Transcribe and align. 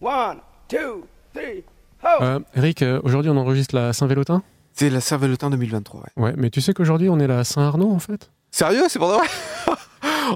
One, 0.00 0.38
two, 0.68 1.06
three, 1.32 1.64
ho! 2.02 2.22
Euh, 2.22 2.40
Eric, 2.54 2.82
euh, 2.82 3.00
aujourd'hui 3.02 3.30
on 3.30 3.36
enregistre 3.36 3.74
la 3.74 3.92
Saint-Vélotin? 3.92 4.42
C'est 4.74 4.90
la 4.90 5.00
Saint-Valentin 5.00 5.48
2023, 5.48 6.00
ouais. 6.00 6.22
Ouais, 6.22 6.34
mais 6.36 6.50
tu 6.50 6.60
sais 6.60 6.74
qu'aujourd'hui 6.74 7.08
on 7.08 7.18
est 7.18 7.26
la 7.26 7.44
Saint-Arnaud 7.44 7.90
en 7.90 7.98
fait? 7.98 8.30
Sérieux, 8.50 8.84
c'est 8.88 8.98
pour 8.98 9.08
de 9.08 9.14
vrai? 9.14 9.26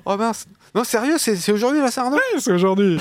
Oh 0.07 0.17
mince. 0.17 0.47
Non, 0.73 0.85
sérieux, 0.85 1.19
c'est 1.19 1.35
c'est 1.35 1.51
aujourd'hui 1.51 1.81
la 1.81 1.91
Saint-Arnaud? 1.91 2.19
C'est 2.39 2.53
aujourd'hui 2.53 2.99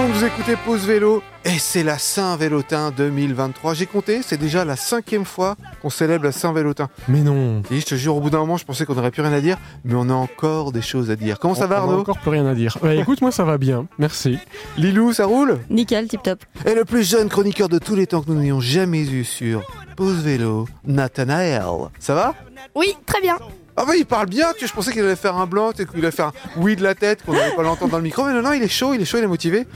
monde, 0.00 0.12
vous 0.12 0.24
écoutez 0.24 0.56
Pause 0.64 0.86
Vélo 0.86 1.22
et 1.44 1.58
c'est 1.58 1.82
la 1.82 1.98
Saint-Vélotin 1.98 2.90
2023. 2.90 3.74
J'ai 3.74 3.86
compté, 3.86 4.20
c'est 4.22 4.36
déjà 4.38 4.64
la 4.64 4.76
cinquième 4.76 5.24
fois 5.24 5.56
qu'on 5.82 5.90
célèbre 5.90 6.24
la 6.24 6.32
Saint-Vélotin. 6.32 6.88
Mais 7.08 7.20
non 7.20 7.62
Et 7.70 7.80
je 7.80 7.86
te 7.86 7.94
jure, 7.94 8.16
au 8.16 8.20
bout 8.20 8.30
d'un 8.30 8.38
moment, 8.38 8.56
je 8.56 8.64
pensais 8.64 8.84
qu'on 8.86 8.94
n'aurait 8.94 9.10
plus 9.10 9.22
rien 9.22 9.32
à 9.32 9.40
dire, 9.40 9.56
mais 9.84 9.94
on 9.96 10.08
a 10.08 10.14
encore 10.14 10.72
des 10.72 10.82
choses 10.82 11.10
à 11.10 11.16
dire. 11.16 11.38
Comment 11.38 11.54
ça 11.54 11.64
On- 11.64 11.68
va 11.68 11.76
on 11.76 11.78
a 11.78 11.82
Arnaud? 11.84 12.00
encore 12.00 12.18
plus 12.18 12.30
rien 12.30 12.46
à 12.46 12.54
dire. 12.54 12.76
Bah, 12.82 12.94
écoute, 12.94 13.20
moi 13.20 13.30
ça 13.32 13.44
va 13.44 13.58
bien, 13.58 13.86
merci. 13.98 14.38
Lilou, 14.76 15.12
ça 15.12 15.26
roule? 15.26 15.58
Nickel, 15.70 16.08
tip 16.08 16.22
top. 16.22 16.44
Et 16.66 16.74
le 16.74 16.84
plus 16.84 17.08
jeune 17.08 17.28
chroniqueur 17.28 17.68
de 17.68 17.78
tous 17.78 17.94
les 17.94 18.06
temps 18.06 18.22
que 18.22 18.30
nous 18.30 18.38
n'ayons 18.40 18.60
jamais 18.60 19.02
eu 19.02 19.24
sur 19.24 19.62
Pause 19.96 20.22
Vélo, 20.22 20.66
Nathanaël. 20.86 21.62
Ça 21.98 22.14
va? 22.14 22.34
Oui, 22.74 22.94
très 23.06 23.20
bien. 23.20 23.36
Ah 23.82 23.86
bah 23.86 23.96
il 23.96 24.04
parle 24.04 24.26
bien, 24.26 24.48
tu 24.58 24.66
je 24.66 24.72
pensais 24.74 24.92
qu'il 24.92 25.00
allait 25.02 25.16
faire 25.16 25.36
un 25.38 25.46
blanc, 25.46 25.70
tu 25.72 25.78
sais, 25.78 25.86
qu'il 25.86 26.00
allait 26.00 26.10
faire 26.10 26.26
un 26.26 26.32
oui 26.58 26.76
de 26.76 26.82
la 26.82 26.94
tête, 26.94 27.24
qu'on 27.24 27.32
n'allait 27.32 27.54
pas 27.54 27.62
l'entendre 27.62 27.90
dans 27.92 27.96
le 27.96 28.02
micro, 28.02 28.26
mais 28.26 28.34
non, 28.34 28.42
non, 28.42 28.52
il 28.52 28.62
est 28.62 28.68
chaud, 28.68 28.92
il 28.92 29.00
est 29.00 29.06
chaud, 29.06 29.16
il 29.16 29.24
est 29.24 29.26
motivé. 29.26 29.66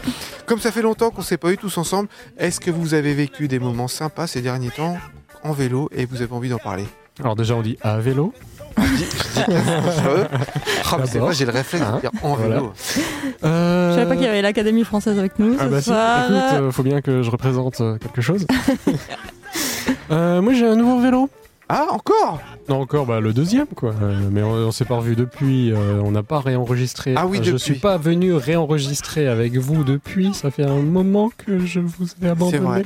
Comme 0.44 0.60
ça 0.60 0.70
fait 0.70 0.82
longtemps 0.82 1.08
qu'on 1.10 1.22
s'est 1.22 1.38
pas 1.38 1.50
eu 1.50 1.56
tous 1.56 1.78
ensemble, 1.78 2.10
est-ce 2.36 2.60
que 2.60 2.70
vous 2.70 2.92
avez 2.92 3.14
vécu 3.14 3.48
des 3.48 3.58
moments 3.58 3.88
sympas 3.88 4.26
ces 4.26 4.42
derniers 4.42 4.68
temps 4.70 4.98
en 5.42 5.52
vélo 5.52 5.88
et 5.90 6.04
vous 6.04 6.20
avez 6.20 6.34
envie 6.34 6.50
d'en 6.50 6.58
parler? 6.58 6.84
Alors 7.18 7.34
déjà 7.34 7.54
on 7.54 7.62
dit 7.62 7.78
à 7.80 7.98
vélo. 7.98 8.34
Ah, 8.76 8.82
mais 10.98 11.06
c'est 11.06 11.18
vrai, 11.18 11.32
j'ai 11.32 11.46
le 11.46 11.52
réflexe 11.52 11.86
de 11.86 12.00
dire 12.00 12.10
en 12.22 12.34
voilà. 12.34 12.56
vélo. 12.56 12.72
Euh... 13.42 13.90
Je 13.90 13.94
savais 13.94 14.08
pas 14.08 14.16
qu'il 14.16 14.24
y 14.24 14.28
avait 14.28 14.42
l'Académie 14.42 14.84
française 14.84 15.18
avec 15.18 15.38
nous 15.38 15.56
Ah 15.58 15.64
ce 15.64 15.68
bah 15.70 15.78
si, 15.80 15.84
soir. 15.86 16.24
écoute, 16.24 16.60
euh, 16.60 16.70
faut 16.70 16.82
bien 16.82 17.00
que 17.00 17.22
je 17.22 17.30
représente 17.30 17.80
euh, 17.80 17.96
quelque 17.96 18.20
chose. 18.20 18.46
Euh, 20.10 20.42
moi 20.42 20.52
j'ai 20.54 20.66
un 20.66 20.76
nouveau 20.76 21.00
vélo. 21.00 21.30
Ah, 21.68 21.86
encore 21.90 22.40
Non 22.68 22.80
encore, 22.82 23.06
bah 23.06 23.20
le 23.20 23.32
deuxième 23.32 23.66
quoi. 23.66 23.94
Euh, 24.02 24.28
mais 24.30 24.42
on, 24.42 24.52
on 24.52 24.70
s'est 24.70 24.84
pas 24.84 24.96
revu 24.96 25.16
depuis. 25.16 25.72
euh, 25.72 26.00
on 26.04 26.10
n'a 26.10 26.22
pas 26.22 26.40
réenregistré. 26.40 27.14
Ah 27.16 27.26
oui, 27.26 27.38
Euh, 27.38 27.42
Je 27.42 27.50
depuis. 27.52 27.62
suis 27.62 27.74
pas 27.76 27.96
venu 27.96 28.34
réenregistrer 28.34 29.26
avec 29.28 29.56
vous 29.56 29.82
depuis. 29.84 30.34
Ça 30.34 30.50
fait 30.50 30.64
un 30.64 30.80
moment 30.82 31.30
que 31.36 31.58
je 31.64 31.80
vous 31.80 32.06
ai 32.22 32.28
abandonné. 32.28 32.58
vrai. 32.58 32.84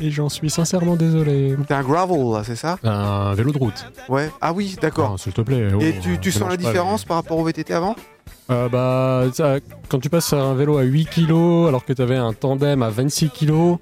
Et 0.00 0.10
j'en 0.10 0.28
suis 0.28 0.50
sincèrement 0.50 0.96
désolé. 0.96 1.56
T'es 1.68 1.74
un 1.74 1.82
gravel 1.82 2.32
là, 2.32 2.42
c'est 2.44 2.56
ça? 2.56 2.78
Un 2.84 3.34
vélo 3.34 3.52
de 3.52 3.58
route. 3.58 3.86
Ouais. 4.08 4.30
Ah 4.40 4.52
oui, 4.52 4.76
d'accord. 4.80 5.12
Ah, 5.14 5.18
S'il 5.22 5.32
te 5.32 5.40
plaît. 5.40 5.68
oh, 5.74 5.80
Et 5.80 5.94
tu, 6.02 6.18
tu 6.18 6.28
euh, 6.28 6.32
sens 6.32 6.40
la 6.42 6.46
mélange 6.48 6.62
pas 6.62 6.68
différence 6.70 7.04
par 7.04 7.16
rapport 7.18 7.38
au 7.38 7.44
VTT 7.44 7.72
avant? 7.72 7.96
Euh, 8.50 8.68
Bah, 8.68 9.24
ça, 9.32 9.56
quand 9.88 9.98
tu 9.98 10.08
passes 10.10 10.32
un 10.32 10.54
vélo 10.54 10.76
à 10.78 10.82
8 10.82 11.06
kg 11.10 11.30
alors 11.68 11.84
que 11.84 11.92
tu 11.94 12.00
avais 12.02 12.16
un 12.16 12.32
tandem 12.34 12.82
à 12.82 12.90
26 12.90 13.30
kg, 13.30 13.76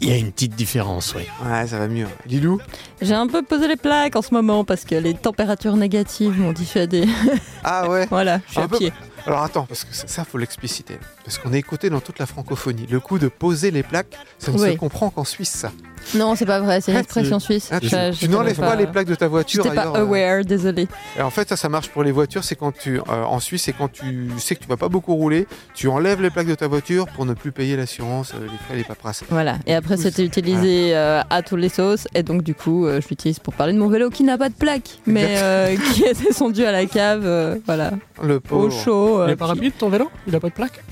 il 0.00 0.08
y 0.08 0.12
a 0.12 0.16
une 0.16 0.32
petite 0.32 0.54
différence, 0.56 1.14
oui. 1.14 1.22
Ouais, 1.44 1.66
ça 1.66 1.78
va 1.78 1.88
mieux. 1.88 2.06
Lilou 2.26 2.58
J'ai 3.02 3.14
un 3.14 3.26
peu 3.26 3.42
posé 3.42 3.68
les 3.68 3.76
plaques 3.76 4.16
en 4.16 4.22
ce 4.22 4.32
moment 4.34 4.64
parce 4.64 4.84
que 4.84 4.94
les 4.94 5.14
températures 5.14 5.76
négatives 5.76 6.38
m'ont 6.38 6.52
dissuadé. 6.52 7.06
Ah 7.62 7.90
ouais 7.90 8.06
voilà, 8.10 8.40
je 8.46 8.52
suis 8.52 8.60
Un 8.60 8.64
à 8.64 8.68
peu- 8.68 8.78
pied. 8.78 8.92
Alors 9.26 9.42
attends, 9.42 9.66
parce 9.66 9.84
que 9.84 9.94
ça, 9.94 10.06
ça, 10.08 10.24
faut 10.24 10.38
l'expliciter. 10.38 10.98
Parce 11.24 11.36
qu'on 11.36 11.52
est 11.52 11.58
écouté 11.58 11.90
dans 11.90 12.00
toute 12.00 12.18
la 12.18 12.24
francophonie. 12.24 12.86
Le 12.90 13.00
coup 13.00 13.18
de 13.18 13.28
poser 13.28 13.70
les 13.70 13.82
plaques, 13.82 14.16
ça 14.38 14.50
ne 14.50 14.56
se 14.56 14.70
comprend 14.78 15.10
qu'en 15.10 15.24
Suisse, 15.24 15.50
ça. 15.50 15.72
Non, 16.14 16.34
c'est 16.34 16.46
pas 16.46 16.60
vrai, 16.60 16.80
c'est 16.80 16.90
une 16.92 16.98
Ah, 16.98 17.00
expression 17.02 17.38
suisse. 17.38 17.68
Ah, 17.70 17.80
tu 17.80 17.88
Je- 17.88 18.12
je 18.12 18.18
tu 18.18 18.28
n'enlèves 18.28 18.58
pas, 18.58 18.74
les 18.76 18.86
plaques 18.86 19.06
de 19.06 19.14
ta 19.14 19.28
voiture 19.28 19.62
J'étais 19.64 19.74
pas 19.76 19.86
euh. 19.88 20.02
aware, 20.02 20.44
désolé. 20.44 20.88
Et 21.18 21.22
en 21.22 21.30
fait, 21.30 21.48
ça, 21.48 21.56
ça 21.56 21.68
marche 21.68 21.88
pour 21.88 22.02
les 22.02 22.12
voitures. 22.12 22.42
C'est 22.44 22.56
quand 22.56 22.72
tu, 22.76 22.98
euh, 22.98 23.02
en 23.08 23.38
Suisse, 23.40 23.62
c'est 23.64 23.72
quand 23.72 23.90
tu 23.90 24.30
sais 24.38 24.54
que 24.56 24.60
tu 24.62 24.68
vas 24.68 24.76
pas 24.76 24.88
beaucoup 24.88 25.14
rouler, 25.14 25.46
tu 25.74 25.88
enlèves 25.88 26.20
les 26.22 26.30
plaques 26.30 26.46
de 26.48 26.54
ta 26.54 26.68
voiture 26.68 27.06
pour 27.08 27.26
ne 27.26 27.34
plus 27.34 27.52
payer 27.52 27.76
l'assurance, 27.76 28.32
euh, 28.34 28.42
les 28.42 28.58
frais, 28.66 28.76
les 28.76 28.84
paperasses. 28.84 29.22
Voilà. 29.30 29.56
Et 29.66 29.74
après, 29.74 29.96
c'était 29.96 30.24
utilisé 30.24 30.94
euh, 30.96 31.20
à 31.30 31.42
tous 31.42 31.56
les 31.56 31.68
sauces. 31.68 32.06
Et 32.14 32.22
donc, 32.22 32.42
du 32.42 32.54
coup, 32.54 32.86
euh, 32.86 33.00
je 33.00 33.08
l'utilise 33.08 33.38
pour 33.38 33.54
parler 33.54 33.72
de 33.72 33.78
mon 33.78 33.88
vélo 33.88 34.10
qui 34.10 34.24
n'a 34.24 34.36
pas 34.38 34.48
de 34.48 34.54
plaque, 34.54 34.98
mais 35.06 35.34
euh, 35.38 35.76
qui 35.94 36.04
est 36.04 36.20
descendu 36.26 36.64
à 36.64 36.72
la 36.72 36.86
cave. 36.86 37.22
euh, 37.24 37.56
voilà. 37.66 37.92
Le 38.22 38.36
Au 38.36 38.40
pauvre. 38.40 38.70
chaud. 38.84 39.20
euh, 39.20 39.26
Il 39.28 39.32
est 39.32 39.36
pas 39.36 39.46
rapide 39.46 39.72
ton 39.78 39.88
vélo 39.88 40.10
Il 40.26 40.34
a 40.34 40.40
pas 40.40 40.48
de 40.48 40.54
plaque? 40.54 40.82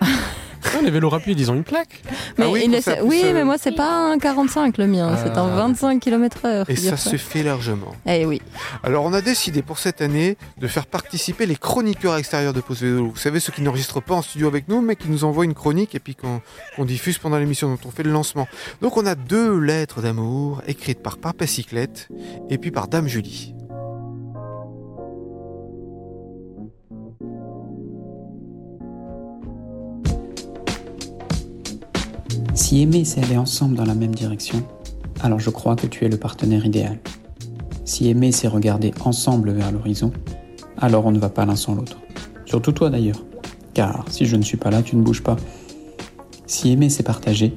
Non, 0.74 0.82
les 0.82 0.90
vélos 0.90 1.08
rapides, 1.08 1.38
ils 1.38 1.50
ont 1.50 1.54
une 1.54 1.64
plaque. 1.64 2.02
Mais 2.36 2.44
Ah 2.46 2.50
oui, 2.50 2.62
il 2.66 2.74
est- 2.74 3.32
mais 3.32 3.44
moi, 3.44 3.56
c'est 3.58 3.72
pas 3.74 4.10
un 4.12 4.18
45 4.18 4.78
le 4.78 4.86
mien, 4.86 5.16
c'est 5.22 5.30
un 5.38 5.46
Ah. 5.52 5.56
25 5.56 6.00
km/h. 6.00 6.64
Et 6.68 6.76
ça 6.76 6.96
se 6.96 7.16
fait 7.16 7.42
largement. 7.42 7.94
Eh 8.06 8.26
oui. 8.26 8.40
Alors, 8.82 9.04
on 9.04 9.12
a 9.12 9.20
décidé 9.20 9.62
pour 9.62 9.78
cette 9.78 10.00
année 10.02 10.36
de 10.58 10.66
faire 10.66 10.86
participer 10.86 11.46
les 11.46 11.56
chroniqueurs 11.56 12.16
extérieurs 12.16 12.52
de 12.52 12.60
Pause 12.60 12.82
Vélo. 12.82 13.10
Vous 13.10 13.16
savez, 13.16 13.40
ceux 13.40 13.52
qui 13.52 13.62
n'enregistrent 13.62 14.02
pas 14.02 14.14
en 14.14 14.22
studio 14.22 14.46
avec 14.48 14.68
nous, 14.68 14.80
mais 14.80 14.96
qui 14.96 15.08
nous 15.08 15.24
envoient 15.24 15.44
une 15.44 15.54
chronique 15.54 15.94
et 15.94 15.98
puis 16.00 16.14
qu'on 16.14 16.40
qu'on 16.76 16.84
diffuse 16.84 17.18
pendant 17.18 17.38
l'émission 17.38 17.68
dont 17.68 17.78
on 17.86 17.90
fait 17.90 18.02
le 18.02 18.12
lancement. 18.12 18.46
Donc, 18.82 18.96
on 18.96 19.06
a 19.06 19.14
deux 19.14 19.58
lettres 19.58 20.00
d'amour 20.02 20.62
écrites 20.66 21.02
par 21.02 21.18
Papa 21.18 21.46
Cyclette 21.46 22.08
et 22.50 22.58
puis 22.58 22.70
par 22.70 22.88
Dame 22.88 23.08
Julie. 23.08 23.54
Si 32.58 32.82
aimer 32.82 33.04
c'est 33.04 33.22
aller 33.22 33.36
ensemble 33.36 33.76
dans 33.76 33.84
la 33.84 33.94
même 33.94 34.16
direction, 34.16 34.64
alors 35.20 35.38
je 35.38 35.48
crois 35.48 35.76
que 35.76 35.86
tu 35.86 36.04
es 36.04 36.08
le 36.08 36.16
partenaire 36.16 36.66
idéal. 36.66 36.98
Si 37.84 38.08
aimer 38.08 38.32
c'est 38.32 38.48
regarder 38.48 38.92
ensemble 39.04 39.52
vers 39.52 39.70
l'horizon, 39.70 40.10
alors 40.76 41.06
on 41.06 41.12
ne 41.12 41.20
va 41.20 41.28
pas 41.28 41.46
l'un 41.46 41.54
sans 41.54 41.76
l'autre. 41.76 41.98
Surtout 42.46 42.72
toi 42.72 42.90
d'ailleurs, 42.90 43.24
car 43.74 44.04
si 44.10 44.26
je 44.26 44.34
ne 44.34 44.42
suis 44.42 44.56
pas 44.56 44.70
là, 44.70 44.82
tu 44.82 44.96
ne 44.96 45.02
bouges 45.02 45.22
pas. 45.22 45.36
Si 46.46 46.72
aimer 46.72 46.90
c'est 46.90 47.04
partager, 47.04 47.54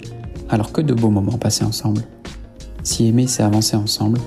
alors 0.50 0.72
que 0.72 0.82
de 0.82 0.94
beaux 0.94 1.10
moments 1.10 1.40
passés 1.40 1.66
ensemble. 1.66 2.04
Si 2.84 3.08
aimer 3.08 3.26
c'est 3.26 3.44
avancer 3.44 3.76
ensemble, 3.76 4.20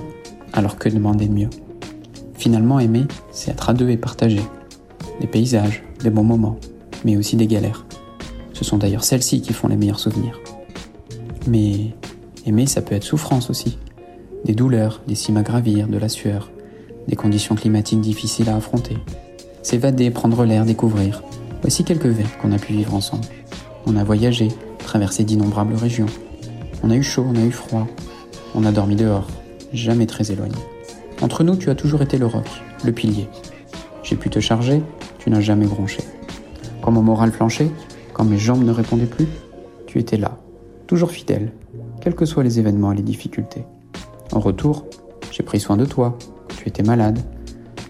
alors 0.51 0.77
que 0.77 0.89
demander 0.89 1.27
de 1.27 1.33
mieux. 1.33 1.49
Finalement 2.33 2.79
aimer, 2.79 3.05
c'est 3.31 3.51
être 3.51 3.69
à 3.69 3.73
deux 3.73 3.89
et 3.89 3.97
partager. 3.97 4.43
Des 5.21 5.27
paysages, 5.27 5.83
des 6.03 6.09
bons 6.09 6.25
moments, 6.25 6.59
mais 7.05 7.15
aussi 7.15 7.37
des 7.37 7.47
galères. 7.47 7.85
Ce 8.51 8.65
sont 8.65 8.77
d'ailleurs 8.77 9.05
celles-ci 9.05 9.41
qui 9.41 9.53
font 9.53 9.69
les 9.69 9.77
meilleurs 9.77 9.99
souvenirs. 9.99 10.37
Mais 11.47 11.91
aimer, 12.45 12.65
ça 12.65 12.81
peut 12.81 12.95
être 12.95 13.03
souffrance 13.03 13.49
aussi. 13.49 13.77
Des 14.45 14.53
douleurs, 14.53 15.01
des 15.07 15.15
cimes 15.15 15.37
à 15.37 15.43
gravir, 15.43 15.87
de 15.87 15.97
la 15.97 16.09
sueur, 16.09 16.49
des 17.07 17.15
conditions 17.15 17.55
climatiques 17.55 18.01
difficiles 18.01 18.49
à 18.49 18.55
affronter. 18.55 18.97
S'évader, 19.61 20.11
prendre 20.11 20.45
l'air, 20.45 20.65
découvrir. 20.65 21.23
Voici 21.61 21.83
quelques 21.83 22.05
vers 22.05 22.37
qu'on 22.37 22.51
a 22.51 22.57
pu 22.57 22.73
vivre 22.73 22.93
ensemble. 22.93 23.25
On 23.85 23.95
a 23.95 24.03
voyagé, 24.03 24.49
traversé 24.79 25.23
d'innombrables 25.23 25.75
régions. 25.75 26.07
On 26.83 26.91
a 26.91 26.95
eu 26.95 27.03
chaud, 27.03 27.25
on 27.27 27.35
a 27.35 27.43
eu 27.43 27.51
froid. 27.51 27.87
On 28.53 28.65
a 28.65 28.71
dormi 28.71 28.95
dehors, 28.95 29.27
jamais 29.73 30.05
très 30.05 30.31
éloigné. 30.31 30.55
Entre 31.21 31.43
nous, 31.43 31.55
tu 31.55 31.69
as 31.69 31.75
toujours 31.75 32.01
été 32.01 32.17
le 32.17 32.25
roc, 32.25 32.47
le 32.83 32.91
pilier. 32.91 33.27
J'ai 34.03 34.15
pu 34.15 34.29
te 34.29 34.39
charger, 34.39 34.81
tu 35.19 35.29
n'as 35.29 35.41
jamais 35.41 35.65
bronché. 35.65 36.03
Quand 36.81 36.91
mon 36.91 37.01
moral 37.01 37.31
flanchait, 37.31 37.71
quand 38.13 38.23
mes 38.23 38.37
jambes 38.37 38.63
ne 38.63 38.71
répondaient 38.71 39.05
plus, 39.05 39.27
tu 39.87 39.99
étais 39.99 40.17
là, 40.17 40.37
toujours 40.87 41.11
fidèle, 41.11 41.51
quels 42.01 42.15
que 42.15 42.25
soient 42.25 42.43
les 42.43 42.59
événements 42.59 42.91
et 42.91 42.95
les 42.95 43.03
difficultés. 43.03 43.65
En 44.31 44.39
retour, 44.39 44.85
j'ai 45.31 45.43
pris 45.43 45.59
soin 45.59 45.77
de 45.77 45.85
toi, 45.85 46.17
tu 46.57 46.67
étais 46.67 46.83
malade. 46.83 47.19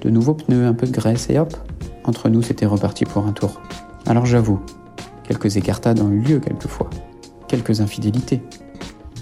De 0.02 0.10
nouveaux 0.10 0.34
pneus, 0.34 0.66
un 0.66 0.74
peu 0.74 0.86
de 0.86 0.92
graisse 0.92 1.30
et 1.30 1.40
hop, 1.40 1.56
entre 2.04 2.30
nous 2.30 2.42
c'était 2.42 2.66
reparti 2.66 3.06
pour 3.06 3.26
un 3.26 3.32
tour. 3.32 3.62
Alors 4.06 4.26
j'avoue, 4.26 4.60
quelques 5.24 5.58
écartades 5.58 6.00
ont 6.00 6.12
eu 6.12 6.20
lieu 6.20 6.40
quelquefois, 6.40 6.90
quelques 7.48 7.82
infidélités. 7.82 8.42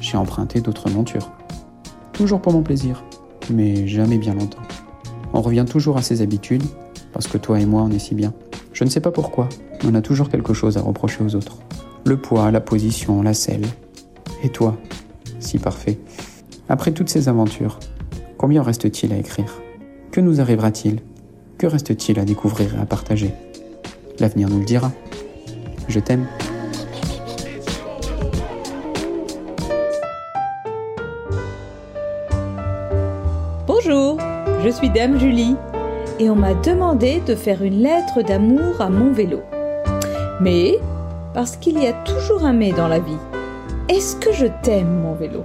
J'ai 0.02 0.18
emprunté 0.18 0.60
d'autres 0.60 0.90
montures. 0.90 1.32
Toujours 2.12 2.42
pour 2.42 2.54
mon 2.54 2.62
plaisir, 2.62 3.04
mais 3.50 3.88
jamais 3.88 4.18
bien 4.18 4.34
longtemps. 4.34 4.62
On 5.34 5.42
revient 5.42 5.66
toujours 5.68 5.98
à 5.98 6.02
ses 6.02 6.22
habitudes, 6.22 6.64
parce 7.14 7.28
que 7.28 7.38
toi 7.38 7.60
et 7.60 7.66
moi 7.66 7.82
on 7.82 7.92
est 7.92 8.00
si 8.00 8.14
bien. 8.16 8.34
Je 8.74 8.84
ne 8.84 8.90
sais 8.90 9.00
pas 9.00 9.12
pourquoi, 9.12 9.48
on 9.86 9.96
a 9.96 10.02
toujours 10.02 10.30
quelque 10.30 10.54
chose 10.54 10.78
à 10.78 10.82
reprocher 10.82 11.24
aux 11.24 11.36
autres. 11.36 11.58
Le 12.06 12.18
poids, 12.18 12.52
la 12.52 12.60
position, 12.60 13.22
la 13.22 13.34
selle. 13.34 13.66
Et 14.44 14.50
toi, 14.50 14.76
si 15.40 15.58
parfait. 15.58 16.00
Après 16.68 16.92
toutes 16.92 17.10
ces 17.10 17.30
aventures, 17.30 17.80
combien 18.38 18.62
reste-t-il 18.62 19.14
à 19.14 19.18
écrire? 19.18 19.62
Que 20.12 20.20
nous 20.20 20.42
arrivera-t-il? 20.42 21.00
Que 21.58 21.66
reste-t-il 21.66 22.20
à 22.20 22.26
découvrir 22.26 22.76
et 22.76 22.80
à 22.80 22.86
partager? 22.86 23.34
L'avenir 24.20 24.50
nous 24.50 24.60
le 24.60 24.66
dira. 24.66 24.92
Je 25.88 26.00
t'aime. 26.00 26.28
Bonjour, 33.66 34.18
je 34.64 34.70
suis 34.70 34.90
Dame 34.90 35.20
Julie 35.20 35.56
et 36.20 36.30
on 36.30 36.36
m'a 36.36 36.54
demandé 36.54 37.22
de 37.26 37.34
faire 37.34 37.64
une 37.64 37.82
lettre 37.82 38.22
d'amour 38.22 38.82
à 38.82 38.90
mon 38.90 39.12
vélo. 39.14 39.40
Mais, 40.42 40.80
parce 41.34 41.58
qu'il 41.58 41.82
y 41.82 41.88
a 41.88 41.94
toujours 41.94 42.46
un 42.46 42.54
mais 42.54 42.72
dans 42.72 42.88
la 42.88 43.00
vie, 43.00 43.18
est-ce 43.90 44.16
que 44.16 44.32
je 44.32 44.46
t'aime 44.62 45.02
mon 45.02 45.14
vélo? 45.14 45.44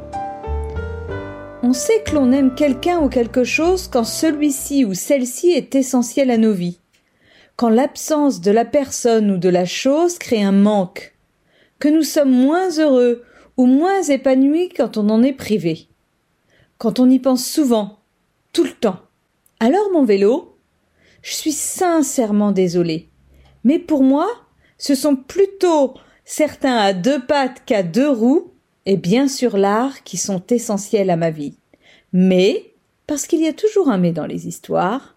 On 1.63 1.73
sait 1.73 2.03
que 2.03 2.15
l'on 2.15 2.31
aime 2.33 2.55
quelqu'un 2.55 3.01
ou 3.01 3.09
quelque 3.09 3.45
chose 3.45 3.89
quand 3.89 4.05
celui-ci 4.05 4.85
ou 4.85 4.95
celle-ci 4.95 5.51
est 5.51 5.75
essentiel 5.75 6.31
à 6.31 6.39
nos 6.39 6.53
vies. 6.53 6.79
Quand 7.57 7.69
l'absence 7.69 8.41
de 8.41 8.51
la 8.51 8.65
personne 8.65 9.31
ou 9.31 9.39
de 9.39 9.49
la 9.49 9.65
chose 9.65 10.19
crée 10.19 10.43
un 10.43 10.53
manque. 10.53 11.15
Que 11.79 11.89
nous 11.89 12.03
sommes 12.03 12.31
moins 12.31 12.71
heureux 12.79 13.25
ou 13.57 13.67
moins 13.67 14.03
épanouis 14.03 14.69
quand 14.69 14.97
on 14.97 15.09
en 15.09 15.23
est 15.23 15.33
privé. 15.33 15.89
Quand 16.79 17.01
on 17.01 17.11
y 17.11 17.19
pense 17.19 17.45
souvent, 17.45 17.99
tout 18.53 18.65
le 18.65 18.73
temps. 18.73 19.01
Alors 19.59 19.91
mon 19.93 20.05
vélo, 20.05 20.57
je 21.23 21.35
suis 21.35 21.53
sincèrement 21.53 22.53
désolée. 22.53 23.09
Mais 23.65 23.81
pour 23.81 24.05
moi, 24.05 24.29
ce 24.79 24.95
sont 24.95 25.17
plutôt 25.17 25.95
certains 26.25 26.77
à 26.77 26.93
deux 26.93 27.21
pattes 27.21 27.63
qu'à 27.67 27.83
deux 27.83 28.09
roues, 28.09 28.53
et 28.87 28.97
bien 28.97 29.29
sûr 29.29 29.59
l'art 29.59 30.03
qui 30.05 30.17
sont 30.17 30.43
essentiels 30.51 31.11
à 31.11 31.17
ma 31.17 31.31
vie. 31.31 31.55
Mais, 32.13 32.73
parce 33.07 33.27
qu'il 33.27 33.41
y 33.41 33.49
a 33.49 33.53
toujours 33.53 33.91
un 33.91 33.99
mais 33.99 34.13
dans 34.13 34.27
les 34.27 34.47
histoires, 34.47 35.17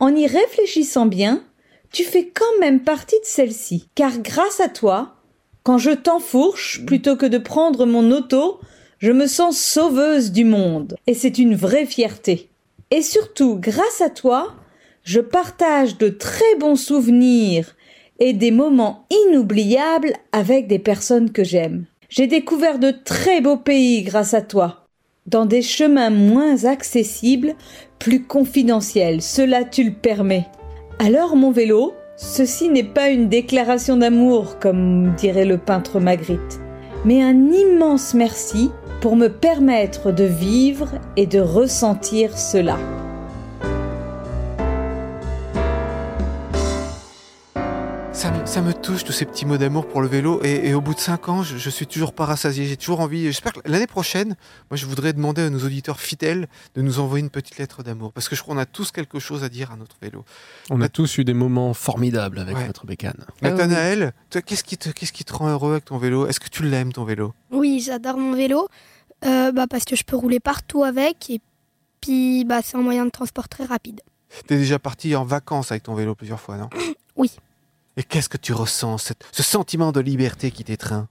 en 0.00 0.14
y 0.14 0.26
réfléchissant 0.26 1.06
bien, 1.06 1.44
tu 1.92 2.04
fais 2.04 2.26
quand 2.26 2.58
même 2.60 2.80
partie 2.80 3.20
de 3.20 3.26
celle-ci, 3.26 3.88
car 3.94 4.18
grâce 4.18 4.60
à 4.60 4.68
toi, 4.68 5.16
quand 5.62 5.78
je 5.78 5.90
t'enfourche, 5.90 6.84
plutôt 6.86 7.16
que 7.16 7.26
de 7.26 7.38
prendre 7.38 7.86
mon 7.86 8.10
auto, 8.10 8.58
je 8.98 9.12
me 9.12 9.26
sens 9.26 9.58
sauveuse 9.58 10.32
du 10.32 10.44
monde, 10.44 10.96
et 11.06 11.14
c'est 11.14 11.38
une 11.38 11.54
vraie 11.54 11.86
fierté. 11.86 12.50
Et 12.90 13.02
surtout, 13.02 13.56
grâce 13.56 14.00
à 14.00 14.10
toi, 14.10 14.54
je 15.04 15.20
partage 15.20 15.98
de 15.98 16.08
très 16.08 16.54
bons 16.58 16.76
souvenirs 16.76 17.74
et 18.18 18.32
des 18.32 18.50
moments 18.50 19.06
inoubliables 19.10 20.12
avec 20.32 20.66
des 20.66 20.78
personnes 20.78 21.30
que 21.30 21.44
j'aime. 21.44 21.86
J'ai 22.08 22.26
découvert 22.26 22.78
de 22.78 22.90
très 22.90 23.40
beaux 23.40 23.56
pays 23.56 24.02
grâce 24.02 24.34
à 24.34 24.42
toi, 24.42 24.86
dans 25.26 25.46
des 25.46 25.62
chemins 25.62 26.10
moins 26.10 26.64
accessibles, 26.64 27.54
plus 27.98 28.24
confidentiels, 28.24 29.22
cela 29.22 29.64
tu 29.64 29.84
le 29.84 29.92
permets. 29.92 30.46
Alors 30.98 31.36
mon 31.36 31.50
vélo, 31.50 31.94
ceci 32.16 32.68
n'est 32.68 32.82
pas 32.82 33.08
une 33.08 33.28
déclaration 33.28 33.96
d'amour, 33.96 34.58
comme 34.58 35.14
dirait 35.16 35.44
le 35.44 35.58
peintre 35.58 36.00
Magritte, 36.00 36.60
mais 37.04 37.22
un 37.22 37.50
immense 37.50 38.14
merci 38.14 38.70
pour 39.00 39.16
me 39.16 39.28
permettre 39.28 40.12
de 40.12 40.24
vivre 40.24 40.88
et 41.16 41.26
de 41.26 41.40
ressentir 41.40 42.38
cela. 42.38 42.78
Ça, 48.52 48.60
me- 48.60 48.74
touche 48.74 49.04
tous 49.04 49.12
ces 49.12 49.24
petits 49.24 49.46
mots 49.46 49.56
d'amour 49.56 49.86
pour 49.88 50.02
le 50.02 50.08
vélo 50.08 50.40
et, 50.42 50.68
et 50.68 50.74
au 50.74 50.80
bout 50.82 50.92
de 50.94 50.98
5 51.00 51.28
ans, 51.30 51.42
je, 51.42 51.56
je 51.56 51.70
suis 51.70 51.86
toujours 51.86 52.12
pas 52.12 52.26
rassasié. 52.26 52.66
J'ai 52.66 52.76
toujours 52.76 53.00
envie. 53.00 53.24
J'espère 53.24 53.52
que 53.54 53.60
l'année 53.64 53.86
prochaine, 53.86 54.36
moi, 54.70 54.76
je 54.76 54.84
voudrais 54.86 55.12
demander 55.14 55.40
à 55.42 55.48
nos 55.50 55.60
auditeurs 55.64 56.00
fidèles 56.00 56.48
de 56.74 56.82
nous 56.82 56.98
envoyer 56.98 57.22
une 57.24 57.30
petite 57.30 57.56
lettre 57.58 57.82
d'amour 57.82 58.12
parce 58.12 58.28
que 58.28 58.36
je 58.36 58.42
crois 58.42 58.54
qu'on 58.54 58.60
a 58.60 58.66
tous 58.66 58.90
quelque 58.90 59.18
chose 59.20 59.42
à 59.44 59.48
dire 59.48 59.70
à 59.70 59.76
notre 59.76 59.96
vélo. 60.02 60.24
On 60.70 60.80
a 60.82 60.88
tous 60.90 61.16
eu 61.18 61.24
des 61.24 61.32
moments 61.32 61.72
formidables 61.72 62.38
avec 62.38 62.56
Ouais. 62.56 62.66
notre 62.66 62.84
bécane. 62.84 63.14
Ah 63.20 63.32
oui. 63.42 63.48
Nathanaël, 63.50 64.12
toi, 64.28 64.42
qu'est-ce 64.42 64.64
qui 64.64 64.76
te, 64.76 64.90
qu'est-ce 64.90 65.12
qui 65.12 65.24
te 65.24 65.32
rend 65.32 65.48
heureux 65.48 65.72
avec 65.72 65.84
ton 65.86 65.96
vélo? 65.96 66.26
Est-ce 66.26 66.40
que 66.40 66.48
tu 66.50 66.62
l'aimes 66.64 66.92
ton 66.92 67.04
vélo? 67.04 67.32
Oui, 67.52 67.80
j'adore 67.84 68.18
mon 68.18 68.34
vélo 68.34 68.68
euh, 69.24 69.52
bah, 69.52 69.66
parce 69.68 69.84
que 69.84 69.96
je 69.96 70.02
peux 70.04 70.16
rouler 70.16 70.40
partout 70.40 70.82
avec 70.84 71.30
et 71.30 71.40
puis 72.02 72.44
bah, 72.44 72.60
c'est 72.62 72.76
un 72.76 72.82
moyen 72.82 73.06
de 73.06 73.10
transport 73.10 73.48
très 73.48 73.64
rapide. 73.64 74.00
T'es 74.46 74.56
déjà 74.56 74.78
parti 74.78 75.14
en 75.16 75.24
vacances 75.24 75.70
avec 75.70 75.84
ton 75.84 75.94
vélo 75.94 76.14
plusieurs 76.14 76.40
fois, 76.40 76.56
non? 76.58 76.68
Oui. 77.16 77.30
Et 77.96 78.02
qu'est-ce 78.02 78.28
que 78.28 78.38
tu 78.38 78.52
ressens, 78.52 78.98
cette- 78.98 79.24
ce 79.32 79.42
sentiment 79.42 79.92
de 79.92 80.00
liberté 80.00 80.50
qui 80.50 80.64
t'étreint? 80.64 81.08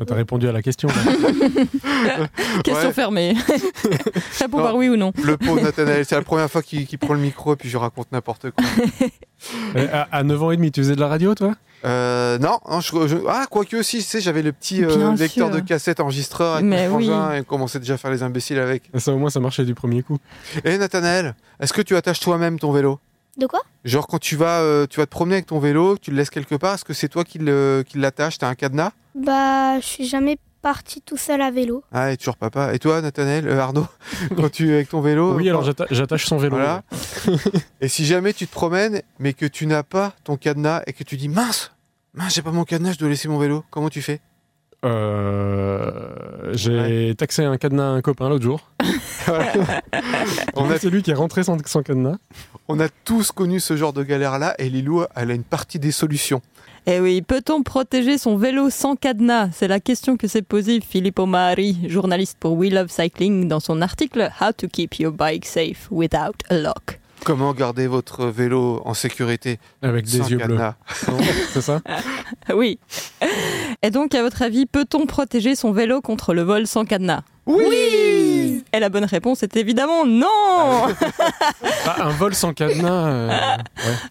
Ah, 0.00 0.04
T'as 0.06 0.14
répondu 0.14 0.46
à 0.48 0.52
la 0.52 0.62
question. 0.62 0.88
là. 0.88 0.94
Question 2.62 2.86
Ouais. 2.88 2.92
fermée. 2.92 3.34
Réponds 4.38 4.58
par 4.58 4.76
oui 4.76 4.88
ou 4.88 4.96
non. 4.96 5.12
Le 5.24 5.36
pauvre 5.36 5.60
Nathanaël, 5.60 6.04
c'est 6.04 6.14
la 6.14 6.22
première 6.22 6.48
fois 6.48 6.62
qu'il 6.62 6.86
prend 6.98 7.14
le 7.14 7.20
micro 7.20 7.54
et 7.54 7.56
puis 7.56 7.68
je 7.68 7.76
raconte 7.76 8.12
n'importe 8.12 8.50
quoi. 8.52 8.64
Euh, 9.76 9.86
à, 9.92 10.08
à 10.18 10.22
9 10.24 10.42
ans 10.42 10.50
et 10.50 10.56
demi, 10.56 10.72
tu 10.72 10.80
faisais 10.80 10.96
de 10.96 11.00
la 11.00 11.06
radio, 11.06 11.32
toi? 11.32 11.54
Euh, 11.84 12.38
non, 12.38 12.58
non, 12.68 12.80
je, 12.80 12.90
je- 13.06 13.16
ah, 13.28 13.46
quoique 13.48 13.76
aussi, 13.76 13.98
tu 13.98 14.02
sais, 14.02 14.20
j'avais 14.20 14.42
le 14.42 14.50
petit 14.50 14.82
euh, 14.84 15.12
lecteur 15.14 15.46
sûr. 15.46 15.50
de 15.50 15.60
cassette 15.60 16.00
enregistreur 16.00 16.54
avec 16.54 16.66
Mais 16.66 16.88
mon 16.88 16.96
oui. 16.96 17.06
et 17.06 17.10
on 17.12 17.44
commençait 17.44 17.78
déjà 17.78 17.94
à 17.94 17.96
faire 17.98 18.10
les 18.10 18.24
imbéciles 18.24 18.58
avec. 18.58 18.90
Ça, 18.98 19.12
au 19.12 19.16
moins, 19.16 19.30
ça 19.30 19.38
marchait 19.38 19.64
du 19.64 19.76
premier 19.76 20.02
coup. 20.02 20.18
Et 20.64 20.76
Nathanaël, 20.76 21.36
est-ce 21.60 21.72
que 21.72 21.82
tu 21.82 21.94
attaches 21.94 22.18
toi-même 22.18 22.58
ton 22.58 22.72
vélo? 22.72 22.98
De 23.38 23.46
quoi? 23.46 23.60
Genre 23.84 24.06
quand 24.06 24.18
tu 24.18 24.36
vas, 24.36 24.60
euh, 24.60 24.86
tu 24.88 24.98
vas 24.98 25.06
te 25.06 25.10
promener 25.10 25.36
avec 25.36 25.46
ton 25.46 25.58
vélo, 25.60 25.96
tu 25.96 26.10
le 26.10 26.16
laisses 26.16 26.30
quelque 26.30 26.56
part, 26.56 26.74
est-ce 26.74 26.84
que 26.84 26.92
c'est 26.92 27.08
toi 27.08 27.22
qui 27.24 27.38
le- 27.38 27.84
qui 27.86 27.98
l'attaches? 27.98 28.38
T'as 28.38 28.48
un 28.48 28.54
cadenas? 28.56 28.90
Bah, 29.14 29.78
je 29.80 29.86
suis 29.86 30.06
jamais 30.06 30.38
parti 30.60 31.00
tout 31.00 31.16
seul 31.16 31.40
à 31.40 31.50
vélo. 31.52 31.84
Ah, 31.92 32.10
et 32.10 32.16
toujours 32.16 32.36
papa. 32.36 32.74
Et 32.74 32.80
toi, 32.80 33.00
Nathanaël, 33.00 33.46
euh, 33.46 33.60
Arnaud, 33.60 33.86
quand 34.36 34.50
tu 34.50 34.70
es 34.70 34.74
avec 34.74 34.88
ton 34.88 35.00
vélo 35.00 35.36
oui, 35.36 35.46
euh, 35.46 35.50
alors 35.50 35.62
j'atta- 35.62 35.86
j'attache 35.90 36.26
son 36.26 36.36
vélo. 36.36 36.56
Voilà. 36.56 36.82
et 37.80 37.86
si 37.88 38.04
jamais 38.04 38.32
tu 38.32 38.46
te 38.48 38.52
promènes, 38.52 39.02
mais 39.20 39.32
que 39.34 39.46
tu 39.46 39.66
n'as 39.66 39.84
pas 39.84 40.12
ton 40.24 40.36
cadenas 40.36 40.82
et 40.88 40.92
que 40.92 41.04
tu 41.04 41.16
dis 41.16 41.28
mince, 41.28 41.72
mince, 42.14 42.34
j'ai 42.34 42.42
pas 42.42 42.50
mon 42.50 42.64
cadenas, 42.64 42.92
je 42.94 42.98
dois 42.98 43.08
laisser 43.08 43.28
mon 43.28 43.38
vélo, 43.38 43.64
comment 43.70 43.88
tu 43.88 44.02
fais? 44.02 44.20
Euh, 44.84 46.52
J'ai 46.52 47.14
taxé 47.16 47.44
un 47.44 47.56
cadenas 47.56 47.88
à 47.88 47.92
un 47.92 48.00
copain 48.00 48.28
l'autre 48.28 48.44
jour. 48.44 48.70
On 50.54 50.70
a 50.70 50.78
C'est 50.78 50.90
lui 50.90 51.02
qui 51.02 51.10
est 51.10 51.14
rentré 51.14 51.42
sans, 51.42 51.56
sans 51.66 51.82
cadenas. 51.82 52.16
On 52.68 52.78
a 52.80 52.88
tous 53.04 53.32
connu 53.32 53.60
ce 53.60 53.76
genre 53.76 53.92
de 53.92 54.02
galère-là 54.02 54.54
et 54.58 54.68
Lilou, 54.68 55.04
elle 55.16 55.30
a 55.30 55.34
une 55.34 55.42
partie 55.44 55.78
des 55.78 55.92
solutions. 55.92 56.42
Eh 56.86 57.00
oui, 57.00 57.20
peut-on 57.22 57.62
protéger 57.62 58.16
son 58.18 58.36
vélo 58.36 58.70
sans 58.70 58.94
cadenas? 58.96 59.50
C'est 59.52 59.68
la 59.68 59.80
question 59.80 60.16
que 60.16 60.26
s'est 60.26 60.42
posée 60.42 60.80
Filippo 60.80 61.26
Mari, 61.26 61.76
journaliste 61.88 62.38
pour 62.40 62.54
We 62.54 62.72
Love 62.72 62.88
Cycling, 62.88 63.48
dans 63.48 63.60
son 63.60 63.82
article 63.82 64.30
How 64.40 64.52
to 64.56 64.68
keep 64.68 64.98
your 64.98 65.12
bike 65.12 65.44
safe 65.44 65.88
without 65.90 66.36
a 66.48 66.56
lock. 66.56 66.98
Comment 67.24 67.52
garder 67.52 67.86
votre 67.86 68.26
vélo 68.26 68.80
en 68.84 68.94
sécurité 68.94 69.58
Avec 69.82 70.06
des 70.06 70.18
sans 70.18 70.28
yeux 70.30 70.36
bleus. 70.38 70.46
cadenas 70.46 70.74
Non, 71.08 71.18
C'est 71.52 71.60
ça 71.60 71.80
Oui. 72.54 72.78
Et 73.82 73.90
donc, 73.90 74.14
à 74.14 74.22
votre 74.22 74.42
avis, 74.42 74.66
peut-on 74.66 75.06
protéger 75.06 75.54
son 75.54 75.72
vélo 75.72 76.00
contre 76.00 76.32
le 76.34 76.42
vol 76.42 76.66
sans 76.66 76.84
cadenas? 76.84 77.22
Oui 77.46 78.62
Et 78.72 78.80
la 78.80 78.88
bonne 78.88 79.04
réponse 79.04 79.42
est 79.42 79.56
évidemment 79.56 80.04
non 80.06 80.26
Ah, 81.86 82.04
Un 82.04 82.08
vol 82.10 82.34
sans 82.34 82.52
cadenas. 82.54 83.06
euh, 83.08 83.28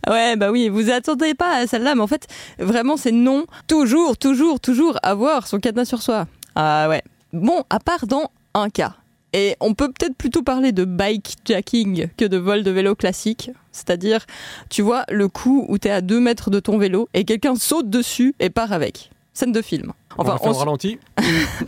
ouais. 0.08 0.12
Ouais, 0.12 0.36
bah 0.36 0.52
oui, 0.52 0.70
vous 0.70 0.90
attendez 0.90 1.34
pas 1.34 1.56
à 1.58 1.68
celle-là, 1.68 1.96
mais 1.96 2.02
en 2.02 2.08
fait, 2.08 2.28
vraiment, 2.60 2.98
c'est 2.98 3.12
non. 3.12 3.46
Toujours, 3.68 4.18
toujours, 4.18 4.60
toujours 4.60 4.98
avoir 5.04 5.48
son 5.48 5.60
cadenas 5.60 5.86
sur 5.86 6.02
soi. 6.02 6.26
Ah 6.56 6.88
ouais. 6.90 7.02
Bon, 7.34 7.64
à 7.70 7.80
part 7.80 8.06
dans 8.08 8.32
un 8.54 8.70
cas. 8.70 8.94
Et 9.34 9.56
on 9.60 9.74
peut 9.74 9.92
peut-être 9.92 10.16
plutôt 10.16 10.42
parler 10.42 10.72
de 10.72 10.86
bikejacking 10.86 12.08
que 12.18 12.26
de 12.26 12.38
vol 12.38 12.64
de 12.64 12.72
vélo 12.72 12.96
classique. 12.96 13.52
C'est-à-dire, 13.72 14.26
tu 14.70 14.82
vois, 14.82 15.04
le 15.10 15.28
coup 15.28 15.66
où 15.68 15.78
t'es 15.78 15.90
à 15.90 16.02
2 16.02 16.20
mètres 16.20 16.50
de 16.50 16.60
ton 16.60 16.78
vélo 16.78 17.10
et 17.14 17.26
quelqu'un 17.26 17.56
saute 17.56 17.90
dessus 17.90 18.34
et 18.40 18.50
part 18.50 18.72
avec. 18.72 19.12
Scène 19.38 19.52
de 19.52 19.62
film. 19.62 19.94
On 20.18 20.24
Enfin, 20.24 20.36
faire 20.40 20.48
en, 20.50 20.54
ralenti. 20.54 20.98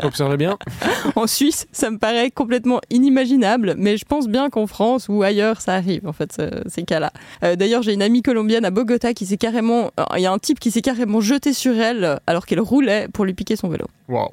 Observez 0.01 0.38
bien. 0.38 0.57
en 1.15 1.27
Suisse, 1.27 1.67
ça 1.71 1.91
me 1.91 1.99
paraît 1.99 2.31
complètement 2.31 2.81
inimaginable, 2.89 3.75
mais 3.77 3.95
je 3.95 4.05
pense 4.05 4.27
bien 4.27 4.49
qu'en 4.49 4.65
France 4.65 5.05
ou 5.07 5.21
ailleurs, 5.21 5.61
ça 5.61 5.75
arrive, 5.75 6.07
en 6.07 6.11
fait, 6.13 6.33
ce- 6.33 6.67
ces 6.67 6.81
cas-là. 6.81 7.11
Euh, 7.43 7.55
D'ailleurs, 7.55 7.83
j'ai 7.83 7.93
une 7.93 8.01
amie 8.01 8.23
colombienne 8.23 8.65
à 8.65 8.71
Bogota 8.71 9.13
qui 9.13 9.27
s'est 9.27 9.38
carrément. 9.38 9.91
euh, 9.99 10.03
Il 10.15 10.23
y 10.23 10.25
a 10.25 10.31
un 10.31 10.39
type 10.39 10.59
qui 10.59 10.71
s'est 10.71 10.81
carrément 10.81 11.21
jeté 11.21 11.53
sur 11.53 11.79
elle 11.79 12.03
euh, 12.05 12.15
alors 12.25 12.47
qu'elle 12.47 12.59
roulait 12.59 13.07
pour 13.13 13.23
lui 13.23 13.35
piquer 13.35 13.55
son 13.55 13.67
vélo. 13.69 13.85
Waouh. 14.07 14.29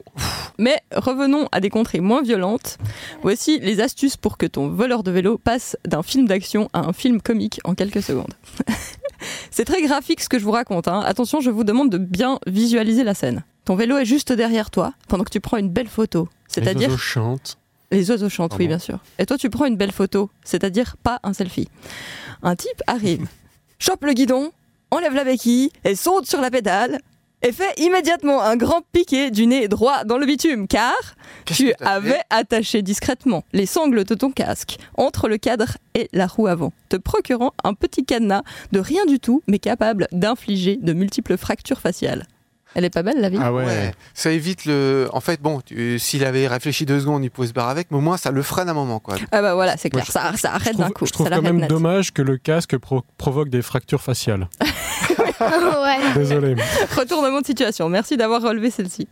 Mais 0.57 0.81
revenons 0.95 1.47
à 1.53 1.61
des 1.61 1.69
contrées 1.69 2.01
moins 2.01 2.23
violentes. 2.23 2.79
Voici 3.21 3.59
les 3.61 3.81
astuces 3.83 4.17
pour 4.17 4.39
que 4.39 4.47
ton 4.47 4.69
voleur 4.69 5.03
de 5.03 5.11
vélo 5.11 5.37
passe 5.37 5.77
d'un 5.87 6.03
film 6.03 6.27
d'action 6.27 6.71
à 6.73 6.81
un 6.89 6.95
film 6.95 7.21
comique 7.21 7.61
en 7.65 7.75
quelques 7.75 8.03
secondes. 8.03 8.33
C'est 9.51 9.65
très 9.65 9.83
graphique 9.83 10.21
ce 10.21 10.29
que 10.29 10.39
je 10.39 10.45
vous 10.45 10.51
raconte. 10.53 10.89
hein. 10.89 11.03
Attention, 11.05 11.41
je 11.41 11.51
vous 11.51 11.65
demande 11.65 11.91
de 11.91 11.99
bien 11.99 12.39
visualiser 12.47 13.05
la 13.05 13.15
scène. 13.15 13.43
Ton 13.65 13.75
vélo 13.75 13.97
est 13.99 14.05
juste 14.05 14.33
derrière 14.33 14.71
toi 14.71 14.93
pendant 15.09 15.25
que 15.25 15.31
tu 15.31 15.41
prends 15.41 15.57
une 15.57 15.71
belle 15.71 15.89
photo. 15.89 16.29
C'est-à-dire 16.49 16.89
Les 16.89 16.95
oiseaux 16.95 16.99
chantent. 16.99 17.59
les 17.91 18.11
oiseaux 18.11 18.29
chantent, 18.29 18.53
Ah 18.55 18.57
oui, 18.59 18.65
bon 18.67 18.71
bien 18.71 18.79
sûr. 18.79 18.99
Et 19.19 19.27
toi, 19.27 19.37
tu 19.39 19.51
prends 19.51 19.65
une 19.67 19.77
belle 19.77 19.93
photo, 19.93 20.31
c'est-à-dire 20.45 20.97
pas 21.03 21.19
un 21.23 21.33
selfie. 21.33 21.69
Un 22.43 22.55
type 22.57 22.83
arrive, 22.87 23.27
chope 23.79 24.05
le 24.05 24.13
guidon, 24.13 24.53
enlève 24.91 25.15
la 25.15 25.25
béquille 25.25 25.71
et 25.85 25.95
saute 25.97 26.27
sur 26.27 26.41
la 26.41 26.51
pédale 26.51 27.01
et 27.47 27.53
fait 27.53 27.79
immédiatement 27.81 28.43
un 28.43 28.57
grand 28.57 28.83
piqué 28.93 29.31
du 29.31 29.47
nez 29.47 29.69
droit 29.69 30.05
dans 30.05 30.19
le 30.19 30.27
bitume, 30.27 30.67
car 30.67 30.95
tu 31.45 31.73
avais 31.81 32.21
attaché 32.31 32.83
discrètement 32.83 33.45
les 33.53 33.67
sangles 33.67 34.05
de 34.05 34.15
ton 34.15 34.31
casque 34.31 34.79
entre 34.97 35.29
le 35.29 35.39
cadre 35.39 35.77
et 35.95 36.09
la 36.13 36.27
roue 36.27 36.47
avant, 36.49 36.73
te 36.89 36.97
procurant 36.97 37.53
un 37.65 37.75
petit 37.75 38.05
cadenas 38.05 38.43
de 38.73 38.81
rien 38.81 39.07
du 39.07 39.21
tout, 39.21 39.43
mais 39.47 39.59
capable 39.59 40.09
d'infliger 40.13 40.77
de 40.81 40.93
multiples 40.93 41.37
fractures 41.37 41.81
faciales. 41.81 42.27
Elle 42.75 42.85
est 42.85 42.91
pas 42.91 43.03
belle 43.03 43.21
la 43.23 43.31
vie 43.31 43.39
Ah 43.41 43.55
ouais. 43.55 43.65
Ouais, 43.65 43.93
ça 44.13 44.31
évite 44.33 44.67
le. 44.67 45.09
En 45.15 45.21
fait, 45.21 45.41
bon, 45.41 45.63
tu- 45.65 45.99
s'il 45.99 46.23
avait 46.27 46.47
réfléchi 46.47 46.85
deux 46.85 47.01
secondes, 47.01 47.25
il 47.25 47.31
pouvait 47.31 47.49
se 47.49 47.55
barrer 47.55 47.71
avec, 47.71 47.91
mais 47.91 47.97
au 47.97 48.03
moins 48.03 48.19
ça 48.19 48.31
le 48.31 48.43
freine 48.43 48.69
un 48.69 48.75
moment, 48.75 48.99
quoi. 48.99 49.17
Ah 49.33 49.41
bah 49.41 49.55
voilà, 49.55 49.79
c'est 49.79 49.91
Moi, 49.91 50.03
clair, 50.03 50.13
ça, 50.13 50.37
ça 50.37 50.53
arrête 50.53 50.77
d'un 50.77 50.91
coup. 50.91 51.07
je 51.07 51.13
trouve 51.13 51.27
ça 51.27 51.37
quand 51.37 51.41
même 51.43 51.57
net. 51.61 51.71
dommage 51.71 52.13
que 52.13 52.21
le 52.21 52.37
casque 52.37 52.77
pro- 52.77 53.03
provoque 53.17 53.49
des 53.49 53.63
fractures 53.63 54.03
faciales. 54.03 54.49
ouais. 55.41 56.15
Désolé. 56.15 56.57
Retournement 56.97 57.41
de 57.41 57.47
situation, 57.47 57.89
merci 57.89 58.17
d'avoir 58.17 58.43
relevé 58.43 58.71
celle-ci. 58.71 59.09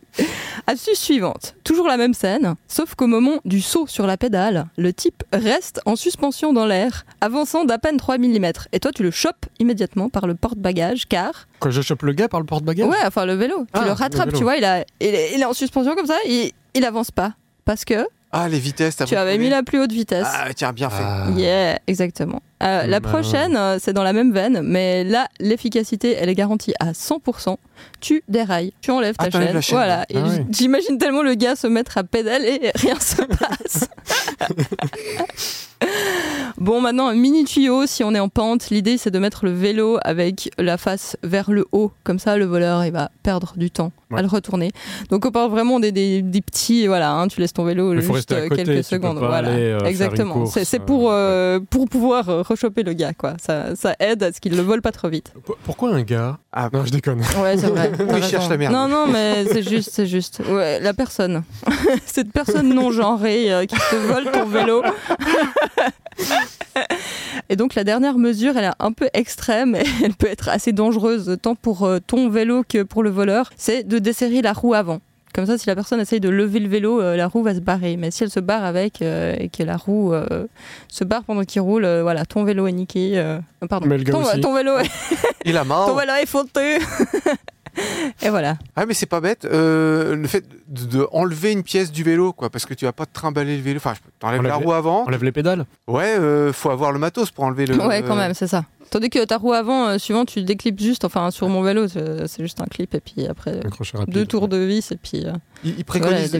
Astuce 0.66 0.98
suivante, 0.98 1.56
toujours 1.64 1.88
la 1.88 1.96
même 1.96 2.14
scène, 2.14 2.54
sauf 2.68 2.94
qu'au 2.94 3.06
moment 3.06 3.38
du 3.44 3.60
saut 3.60 3.86
sur 3.86 4.06
la 4.06 4.16
pédale, 4.16 4.66
le 4.76 4.92
type 4.92 5.22
reste 5.32 5.80
en 5.86 5.96
suspension 5.96 6.52
dans 6.52 6.66
l'air, 6.66 7.04
avançant 7.20 7.64
d'à 7.64 7.78
peine 7.78 7.96
3 7.96 8.18
mm. 8.18 8.52
Et 8.72 8.80
toi, 8.80 8.92
tu 8.92 9.02
le 9.02 9.10
chopes 9.10 9.46
immédiatement 9.58 10.08
par 10.08 10.26
le 10.26 10.34
porte-bagages, 10.34 11.06
car... 11.06 11.46
Quand 11.60 11.70
je 11.70 11.82
chope 11.82 12.02
le 12.02 12.12
gars 12.12 12.28
par 12.28 12.40
le 12.40 12.46
porte-bagages 12.46 12.88
Ouais, 12.88 12.96
enfin 13.04 13.26
le 13.26 13.34
vélo. 13.34 13.66
Ah, 13.72 13.78
tu 13.78 13.84
le 13.84 13.90
le 13.90 13.92
rattrapes, 13.92 14.32
tu 14.32 14.42
vois, 14.42 14.56
il, 14.56 14.64
a, 14.64 14.84
il, 15.00 15.14
est, 15.14 15.34
il 15.34 15.40
est 15.40 15.46
en 15.46 15.52
suspension 15.52 15.94
comme 15.94 16.06
ça, 16.06 16.16
il, 16.26 16.52
il 16.74 16.84
avance 16.84 17.10
pas. 17.10 17.34
Parce 17.64 17.84
que 17.84 18.06
Ah, 18.36 18.48
les 18.48 18.58
vitesses, 18.58 18.96
tu 19.06 19.14
avais 19.14 19.38
mis 19.38 19.48
la 19.48 19.62
plus 19.62 19.78
haute 19.80 19.92
vitesse. 19.92 20.26
Ah, 20.28 20.46
tiens, 20.56 20.72
bien 20.72 20.90
fait. 20.90 21.04
Ah. 21.04 21.26
Yeah, 21.36 21.78
exactement. 21.86 22.42
Euh, 22.64 22.84
la 22.86 23.00
prochaine, 23.00 23.56
euh, 23.56 23.78
c'est 23.80 23.92
dans 23.92 24.02
la 24.02 24.12
même 24.12 24.32
veine, 24.32 24.60
mais 24.62 25.04
là, 25.04 25.28
l'efficacité, 25.38 26.16
elle 26.18 26.28
est 26.28 26.34
garantie 26.34 26.72
à 26.80 26.92
100%. 26.92 27.58
Tu 28.00 28.24
dérailles, 28.28 28.72
tu 28.80 28.90
enlèves 28.90 29.16
ta 29.16 29.26
Ah, 29.26 29.30
chaîne. 29.30 29.52
la 29.54 29.60
chaîne. 29.60 29.76
Voilà. 29.76 30.06
Ah 30.14 30.18
oui. 30.24 30.44
J'imagine 30.50 30.98
tellement 30.98 31.22
le 31.22 31.34
gars 31.34 31.54
se 31.56 31.66
mettre 31.68 31.96
à 31.98 32.02
pédaler 32.04 32.58
et 32.62 32.70
rien 32.78 32.98
se 32.98 33.22
passe. 33.22 33.88
bon, 36.58 36.80
maintenant, 36.80 37.08
un 37.08 37.14
mini 37.14 37.44
tuyau. 37.44 37.86
Si 37.86 38.02
on 38.04 38.14
est 38.14 38.20
en 38.20 38.28
pente, 38.28 38.70
l'idée, 38.70 38.98
c'est 38.98 39.10
de 39.10 39.18
mettre 39.18 39.44
le 39.44 39.52
vélo 39.52 39.98
avec 40.02 40.50
la 40.58 40.76
face 40.78 41.16
vers 41.22 41.50
le 41.50 41.66
haut. 41.72 41.92
Comme 42.04 42.18
ça, 42.18 42.36
le 42.36 42.44
voleur, 42.44 42.84
il 42.84 42.92
va 42.92 43.10
perdre 43.22 43.54
du 43.56 43.70
temps 43.70 43.92
à 44.14 44.22
le 44.22 44.28
retourner. 44.28 44.70
Donc, 45.10 45.26
on 45.26 45.32
parle 45.32 45.50
vraiment 45.50 45.80
des, 45.80 45.90
des, 45.90 46.22
des 46.22 46.40
petits. 46.40 46.86
Voilà, 46.86 47.12
hein, 47.12 47.26
tu 47.28 47.40
laisses 47.40 47.52
ton 47.52 47.64
vélo 47.64 47.92
Mais 47.94 48.00
juste 48.02 48.28
côté, 48.28 48.48
quelques 48.48 48.58
tu 48.58 48.64
peux 48.76 48.82
secondes. 48.82 49.18
pas 49.18 49.26
voilà. 49.26 49.48
aller, 49.52 49.62
euh, 49.72 49.80
Exactement. 49.80 50.46
C'est 50.46 50.80
euh, 50.80 50.84
pour, 50.84 51.10
euh, 51.10 51.58
pour 51.68 51.88
pouvoir 51.88 52.28
euh, 52.28 52.42
rechoper 52.42 52.84
le 52.84 52.92
gars, 52.92 53.12
quoi. 53.12 53.34
Ça, 53.42 53.74
ça 53.74 53.96
aide 53.98 54.22
à 54.22 54.32
ce 54.32 54.40
qu'il 54.40 54.54
le 54.56 54.62
vole 54.62 54.82
pas 54.82 54.92
trop 54.92 55.08
vite. 55.08 55.32
P- 55.46 55.52
Pourquoi 55.64 55.90
un 55.90 56.02
gars 56.02 56.38
Ah, 56.52 56.68
Non, 56.72 56.84
je 56.84 56.92
déconne. 56.92 57.20
Ouais, 57.42 57.56
c'est 57.58 57.66
vrai. 57.66 57.90
Il 58.16 58.22
cherche 58.22 58.48
la 58.48 58.56
merde. 58.56 58.72
Non, 58.72 58.86
non, 58.86 59.06
mais 59.08 59.44
c'est 59.52 59.68
juste, 59.68 59.90
c'est 59.92 60.06
juste. 60.06 60.40
Ouais, 60.48 60.78
la 60.78 60.94
personne. 60.94 61.42
Cette 62.06 62.30
personne 62.32 62.72
non 62.72 62.92
genrée 62.92 63.52
euh, 63.52 63.66
qui 63.66 63.74
te 63.74 63.96
vole 63.96 64.30
ton 64.30 64.44
vélo. 64.46 64.82
Et 67.48 67.56
donc 67.56 67.74
la 67.74 67.84
dernière 67.84 68.16
mesure, 68.16 68.56
elle 68.56 68.64
est 68.64 68.70
un 68.78 68.92
peu 68.92 69.08
extrême 69.12 69.74
et 69.76 69.84
elle 70.04 70.14
peut 70.14 70.28
être 70.28 70.48
assez 70.48 70.72
dangereuse 70.72 71.36
tant 71.42 71.54
pour 71.54 71.84
euh, 71.84 71.98
ton 72.04 72.28
vélo 72.28 72.62
que 72.66 72.82
pour 72.82 73.02
le 73.02 73.10
voleur, 73.10 73.50
c'est 73.56 73.86
de 73.86 73.98
desserrer 73.98 74.40
la 74.42 74.52
roue 74.52 74.74
avant. 74.74 75.00
Comme 75.34 75.46
ça, 75.46 75.58
si 75.58 75.66
la 75.66 75.74
personne 75.74 75.98
essaye 76.00 76.20
de 76.20 76.28
lever 76.28 76.60
le 76.60 76.68
vélo, 76.68 77.00
euh, 77.02 77.16
la 77.16 77.26
roue 77.26 77.42
va 77.42 77.54
se 77.56 77.60
barrer. 77.60 77.96
Mais 77.96 78.12
si 78.12 78.22
elle 78.22 78.30
se 78.30 78.38
barre 78.38 78.64
avec 78.64 79.02
euh, 79.02 79.34
et 79.38 79.48
que 79.48 79.64
la 79.64 79.76
roue 79.76 80.14
euh, 80.14 80.46
se 80.88 81.02
barre 81.02 81.24
pendant 81.24 81.42
qu'il 81.42 81.60
roule, 81.60 81.84
euh, 81.84 82.02
voilà, 82.02 82.24
ton 82.24 82.44
vélo 82.44 82.68
est 82.68 82.72
niqué. 82.72 83.14
euh, 83.16 83.40
pardon. 83.68 83.86
Mais 83.88 83.98
le 83.98 84.04
gars 84.04 84.12
ton, 84.12 84.22
aussi. 84.22 84.40
ton 84.40 84.54
vélo 84.54 84.78
est, 84.78 84.88
Il 85.44 85.56
a 85.56 85.64
ton 85.68 85.96
vélo 85.96 86.12
est 86.22 86.26
foutu. 86.26 86.78
Et 88.22 88.28
voilà. 88.30 88.56
Ah, 88.76 88.86
mais 88.86 88.94
c'est 88.94 89.06
pas 89.06 89.20
bête. 89.20 89.44
euh, 89.44 90.14
le 90.16 90.26
fait 90.28 90.44
de, 90.68 90.84
de 90.86 91.08
enlever 91.12 91.52
une 91.52 91.62
pièce 91.62 91.90
du 91.92 92.02
vélo, 92.02 92.32
quoi, 92.32 92.50
parce 92.50 92.66
que 92.66 92.74
tu 92.74 92.84
vas 92.84 92.92
pas 92.92 93.06
te 93.06 93.12
trimballer 93.12 93.56
le 93.56 93.62
vélo. 93.62 93.76
Enfin, 93.78 93.94
t'enlèves 94.18 94.40
Enlève 94.40 94.52
la 94.52 94.58
les- 94.58 94.64
roue 94.64 94.72
avant. 94.72 95.04
Enlève 95.06 95.24
les 95.24 95.32
pédales 95.32 95.64
Ouais, 95.86 96.16
euh, 96.18 96.52
faut 96.52 96.70
avoir 96.70 96.92
le 96.92 96.98
matos 96.98 97.30
pour 97.30 97.44
enlever 97.44 97.66
le. 97.66 97.76
Ouais, 97.86 98.02
quand 98.02 98.16
même, 98.16 98.34
c'est 98.34 98.46
ça. 98.46 98.64
Tandis 98.90 99.10
que 99.10 99.24
ta 99.24 99.36
roue 99.38 99.52
avant, 99.52 99.86
euh, 99.88 99.98
suivant, 99.98 100.24
tu 100.24 100.42
déclips 100.42 100.80
juste, 100.80 101.04
enfin 101.04 101.30
sur 101.30 101.48
mon 101.48 101.62
vélo, 101.62 101.86
c'est 101.88 102.42
juste 102.42 102.60
un 102.60 102.66
clip 102.66 102.94
et 102.94 103.00
puis 103.00 103.26
après 103.26 103.60
rapide. 103.94 104.12
deux 104.14 104.26
tours 104.26 104.48
de 104.48 104.56
vis 104.58 104.92
et 104.92 104.96
puis 104.96 105.24
euh, 105.24 105.32
Il, 105.64 105.84
préconise, 105.84 106.32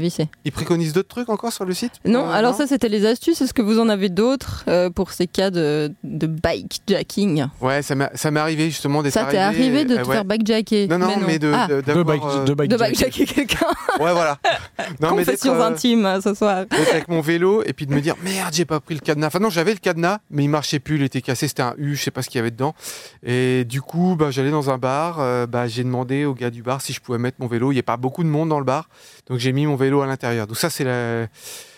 il 0.45 0.53
préconise 0.53 0.93
d'autres 0.93 1.09
trucs 1.09 1.29
encore 1.29 1.53
sur 1.53 1.65
le 1.65 1.75
site 1.75 1.93
Non, 2.05 2.29
Euh, 2.29 2.33
alors 2.33 2.55
ça 2.55 2.67
c'était 2.67 2.89
les 2.89 3.07
astuces. 3.07 3.41
Est-ce 3.41 3.55
que 3.55 3.63
vous 3.63 3.79
en 3.81 3.89
avez 3.89 4.09
d'autres 4.09 4.65
euh, 4.69 4.91
pour 4.91 5.11
ces 5.13 5.27
cas 5.27 5.51
de, 5.51 5.93
de 6.05 6.27
bikejacking? 6.27 7.47
Ouais, 7.61 7.83
ça 7.83 7.95
m'est 7.95 8.41
arrivé 8.41 8.67
justement 8.71 9.03
d'être 9.03 9.15
Ça 9.15 9.25
t'est 9.25 9.39
arrivé 9.39 9.85
de 9.85 9.95
euh, 9.97 10.03
te 10.03 10.09
ouais. 10.09 10.15
faire 10.15 10.25
bikejacker 10.25 10.89
Non, 10.89 10.99
non, 10.99 11.09
mais, 11.27 11.39
de, 11.39 11.53
Ah, 11.55 11.67
de- 11.69 11.81
d'avoir, 11.81 12.05
bike, 12.05 12.23
euh, 12.25 12.45
de 12.45 12.55
bikejacker 12.77 13.25
quelqu'un. 13.27 13.67
Ouais, 14.01 14.13
voilà. 14.13 14.39
Non, 15.01 15.15
mais 15.15 15.25
Confessions 15.25 15.61
intimes 15.61 16.07
euh, 16.07 16.21
ce 16.21 16.35
soir. 16.35 16.65
avec 16.91 17.09
mon 17.09 17.21
vélo 17.21 17.63
et 17.65 17.73
puis 17.73 17.87
de 17.87 17.95
me 17.95 18.01
dire 18.01 18.15
merde, 18.23 18.53
j'ai 18.53 18.65
pas 18.65 18.81
pris 18.81 18.95
le 18.95 19.01
cadenas. 19.01 19.29
Enfin 19.29 19.39
non, 19.41 19.51
j'avais 19.51 19.73
le 19.73 19.79
cadenas, 19.79 20.19
mais 20.31 20.45
il 20.45 20.49
marchait 20.49 20.79
plus, 20.79 20.97
il 20.97 21.03
était 21.03 21.21
cassé, 21.23 21.49
c'était 21.49 21.63
un 21.63 21.75
U, 21.79 21.97
je 21.97 22.03
sais 22.03 22.11
pas 22.11 22.23
ce 22.23 22.29
qu'il 22.35 22.41
y 22.41 22.43
avait 22.43 22.51
dedans. 22.51 22.75
Et 23.23 23.65
du 23.65 23.81
coup, 23.81 24.17
bah, 24.19 24.31
j'allais 24.33 24.51
dans 24.51 24.69
un 24.71 24.77
bar, 24.79 25.21
euh, 25.21 25.47
bah, 25.47 25.69
j'ai 25.69 25.85
demandé 25.85 26.25
au 26.25 26.35
gars 26.35 26.51
du 26.51 26.63
bar 26.65 26.81
si 26.83 26.93
je 26.93 27.01
pouvais 27.01 27.19
mettre 27.19 27.37
mon 27.41 27.47
vélo. 27.47 27.71
Il 27.71 27.77
n'y 27.77 27.81
a 27.81 27.85
pas 27.85 27.97
beaucoup 27.97 28.25
de 28.25 28.29
monde 28.29 28.49
dans 28.49 28.59
le 28.59 28.65
bar, 28.65 28.89
donc 29.29 29.39
j'ai 29.39 29.53
mis 29.53 29.67
mon 29.67 29.77
vélo 29.77 30.01
à 30.03 30.07
l'intérieur. 30.07 30.47
Donc 30.49 30.57
ça, 30.57 30.69
c'est 30.71 30.85
la 30.85 31.29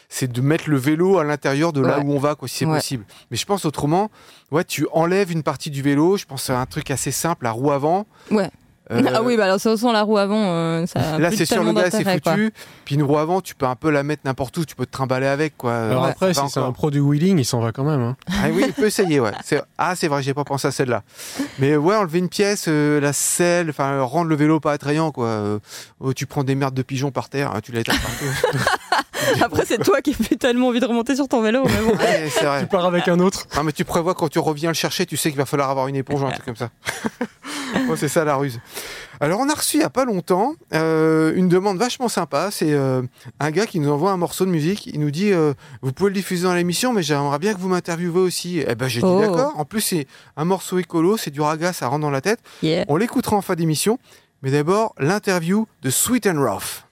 c'est 0.08 0.30
de 0.30 0.40
mettre 0.40 0.70
le 0.70 0.76
vélo 0.78 1.18
à 1.18 1.25
l'intérieur 1.25 1.72
de 1.72 1.80
là 1.80 1.98
Ouais. 1.98 2.04
où 2.04 2.12
on 2.12 2.18
va, 2.18 2.36
quoi, 2.36 2.46
si 2.48 2.58
c'est 2.58 2.64
Ouais. 2.64 2.76
possible. 2.76 3.04
Mais 3.30 3.36
je 3.36 3.44
pense 3.44 3.64
autrement, 3.64 4.08
ouais, 4.52 4.62
tu 4.64 4.86
enlèves 4.92 5.32
une 5.32 5.42
partie 5.42 5.68
du 5.68 5.82
vélo. 5.82 6.16
Je 6.16 6.25
pense 6.25 6.48
à 6.48 6.60
un 6.60 6.64
truc 6.66 6.90
assez 6.92 7.10
simple, 7.10 7.44
la 7.44 7.50
roue 7.50 7.72
avant. 7.72 8.06
Ouais. 8.30 8.48
Euh, 8.93 9.02
ah 9.12 9.23
oui, 9.23 9.37
bah 9.37 9.45
alors 9.47 9.59
ça 9.59 9.76
sans 9.76 9.90
la 9.90 10.02
roue 10.02 10.16
avant, 10.16 10.45
euh, 10.52 10.87
ça 10.87 11.00
a 11.14 11.19
Là, 11.19 11.31
c'est 11.33 11.45
sûr, 11.45 11.64
le 11.64 11.73
gars, 11.73 11.90
c'est 11.90 12.05
quoi. 12.05 12.33
foutu. 12.33 12.52
Puis 12.85 12.95
une 12.95 13.02
roue 13.02 13.19
avant, 13.19 13.40
tu 13.40 13.55
peux 13.57 13.66
un 13.66 13.75
peu 13.75 13.90
la 13.90 14.02
mettre 14.05 14.23
n'importe 14.25 14.57
où, 14.59 14.64
tu 14.64 14.76
peux 14.76 14.87
te 14.87 14.93
trimballer 14.93 15.26
avec, 15.26 15.57
quoi. 15.57 15.75
Alors 15.76 16.05
Ouais, 16.05 16.11
après, 16.11 16.35
si 16.35 16.40
c'est 16.49 16.61
un 16.61 16.71
pro 16.73 16.90
du 16.93 17.00
wheeling, 17.00 17.38
il 17.38 17.45
s'en 17.45 17.61
va 17.61 17.73
quand 17.73 17.83
même. 17.85 18.00
hein. 18.00 18.16
Ah 18.31 18.47
oui, 18.52 18.62
il 18.69 18.73
peut 18.73 18.87
essayer, 18.87 19.19
ouais. 19.19 19.33
C'est- 19.45 19.62
Ah, 19.76 19.97
c'est 19.97 20.07
vrai, 20.09 20.23
j'ai 20.23 20.35
pas 20.35 20.45
pensé 20.45 20.69
à 20.69 20.71
celle-là. 20.71 21.02
Mais 21.59 21.76
ouais, 21.76 21.97
enlever 21.97 22.21
une 22.21 22.28
pièce, 22.28 22.66
euh, 22.69 23.00
la 23.00 23.12
selle, 23.12 23.71
enfin, 23.71 24.00
rendre 24.02 24.28
le 24.28 24.37
vélo 24.37 24.61
pas 24.61 24.73
attrayant, 24.73 25.11
quoi. 25.11 25.26
Euh, 25.26 25.59
oh, 25.99 26.12
tu 26.12 26.26
prends 26.26 26.45
des 26.45 26.55
merdes 26.55 26.75
de 26.75 26.83
pigeons 26.83 27.11
par 27.11 27.28
terre, 27.28 27.50
hein, 27.57 27.61
tu 27.62 27.73
les 27.73 27.81
étales 27.81 27.97
partout. 27.99 28.61
Après, 29.43 29.64
c'est 29.66 29.78
toi 29.83 30.00
qui 30.02 30.12
fais 30.14 30.37
tellement 30.37 30.69
envie 30.69 30.78
de 30.78 30.85
remonter 30.87 31.16
sur 31.16 31.26
ton 31.26 31.43
vélo. 31.43 31.64
Mais 31.64 31.81
bon. 31.85 31.97
Ouais, 31.99 32.28
c'est 32.31 32.45
vrai. 32.45 32.61
Tu 32.61 32.66
pars 32.69 32.85
avec 32.87 33.09
un 33.09 33.19
autre. 33.19 33.47
Non, 33.57 33.64
mais 33.64 33.73
tu 33.73 33.85
prévois 33.85 34.14
quand 34.14 34.28
tu 34.28 34.38
reviens 34.38 34.71
le 34.71 34.75
chercher, 34.75 35.05
tu 35.07 35.16
sais 35.16 35.31
qu'il 35.31 35.38
va 35.38 35.47
falloir 35.47 35.71
avoir 35.71 35.88
une 35.88 35.97
éponge 35.97 36.23
ou 36.23 36.26
un 36.26 36.31
truc 36.31 36.45
comme 36.45 36.55
ça. 36.57 36.69
C'est 37.97 38.09
ça 38.09 38.25
la 38.25 38.37
ruse. 38.37 38.61
Alors, 39.21 39.40
on 39.40 39.49
a 39.49 39.54
reçu 39.54 39.78
il 39.78 39.80
y 39.80 39.85
a 39.85 39.90
pas 39.90 40.04
longtemps 40.04 40.54
euh, 40.75 41.33
une 41.35 41.49
demande 41.49 41.78
vachement 41.78 42.09
sympa. 42.09 42.50
C'est 42.50 42.73
euh, 42.73 43.02
un 43.40 43.50
gars 43.50 43.66
qui 43.66 43.80
nous 43.80 43.90
envoie 43.90 44.11
un 44.12 44.16
morceau 44.16 44.45
de 44.45 44.50
musique. 44.50 44.87
Il 44.87 45.00
nous 45.00 45.11
dit 45.11 45.33
euh, 45.33 45.54
Vous 45.83 45.92
pouvez 45.92 46.11
le 46.11 46.14
diffuser 46.14 46.45
dans 46.45 46.54
l'émission, 46.54 46.92
mais 46.92 47.02
j'aimerais 47.02 47.38
bien 47.38 47.54
que 47.54 47.59
vous 47.59 47.68
m'interviewez 47.68 48.21
aussi. 48.21 48.62
Eh 48.66 48.75
ben, 48.75 48.88
j'ai 48.88 49.00
dit 49.00 49.06
Oh. 49.06 49.21
d'accord. 49.21 49.54
En 49.56 49.64
plus, 49.64 49.80
c'est 49.80 50.06
un 50.37 50.45
morceau 50.45 50.78
écolo, 50.78 51.16
c'est 51.16 51.30
du 51.30 51.40
raga, 51.40 51.73
ça 51.73 51.88
rentre 51.88 52.02
dans 52.02 52.11
la 52.11 52.21
tête. 52.21 52.40
Yeah. 52.62 52.85
On 52.88 52.97
l'écoutera 52.97 53.37
en 53.37 53.42
fin 53.42 53.54
d'émission. 53.54 53.99
Mais 54.42 54.50
d'abord, 54.50 54.95
l'interview 54.99 55.66
de 55.83 55.90
Sweet 55.90 56.26
and 56.26 56.38
Rough. 56.38 56.85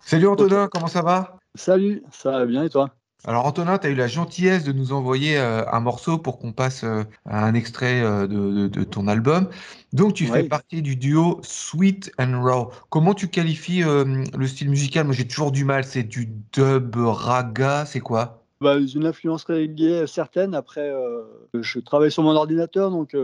Salut 0.00 0.28
Antonin, 0.28 0.68
comment 0.72 0.86
ça 0.86 1.02
va? 1.02 1.36
Salut, 1.54 2.02
ça 2.12 2.30
va 2.30 2.46
bien 2.46 2.64
et 2.64 2.70
toi? 2.70 2.95
Alors 3.26 3.44
Antonin, 3.44 3.76
tu 3.78 3.88
as 3.88 3.90
eu 3.90 3.94
la 3.96 4.06
gentillesse 4.06 4.62
de 4.62 4.72
nous 4.72 4.92
envoyer 4.92 5.36
euh, 5.36 5.64
un 5.72 5.80
morceau 5.80 6.16
pour 6.16 6.38
qu'on 6.38 6.52
passe 6.52 6.84
euh, 6.84 7.02
à 7.24 7.44
un 7.44 7.54
extrait 7.54 8.00
euh, 8.00 8.28
de, 8.28 8.36
de- 8.36 8.68
de 8.68 8.84
ton 8.84 9.08
album. 9.08 9.48
Donc 9.92 10.14
tu 10.14 10.26
fais 10.26 10.44
partie 10.44 10.80
du 10.80 10.94
duo 10.94 11.40
Sweet 11.42 12.12
and 12.20 12.40
Raw. 12.42 12.70
Comment 12.88 13.14
tu 13.14 13.26
qualifies 13.28 13.82
le 13.82 14.46
style 14.46 14.70
musical? 14.70 15.06
Moi 15.06 15.14
j'ai 15.14 15.26
toujours 15.26 15.50
du 15.50 15.64
mal, 15.64 15.84
c'est 15.84 16.04
du 16.04 16.28
dub 16.52 16.94
raga, 16.96 17.84
c'est 17.84 18.00
quoi? 18.00 18.44
Bah, 18.60 18.76
une 18.78 19.06
influence 19.06 19.44
reggae 19.44 20.06
certaine. 20.06 20.54
Après, 20.54 20.92
je 21.54 21.80
travaille 21.80 22.12
sur 22.12 22.22
mon 22.22 22.36
ordinateur, 22.36 22.90
donc 22.90 23.16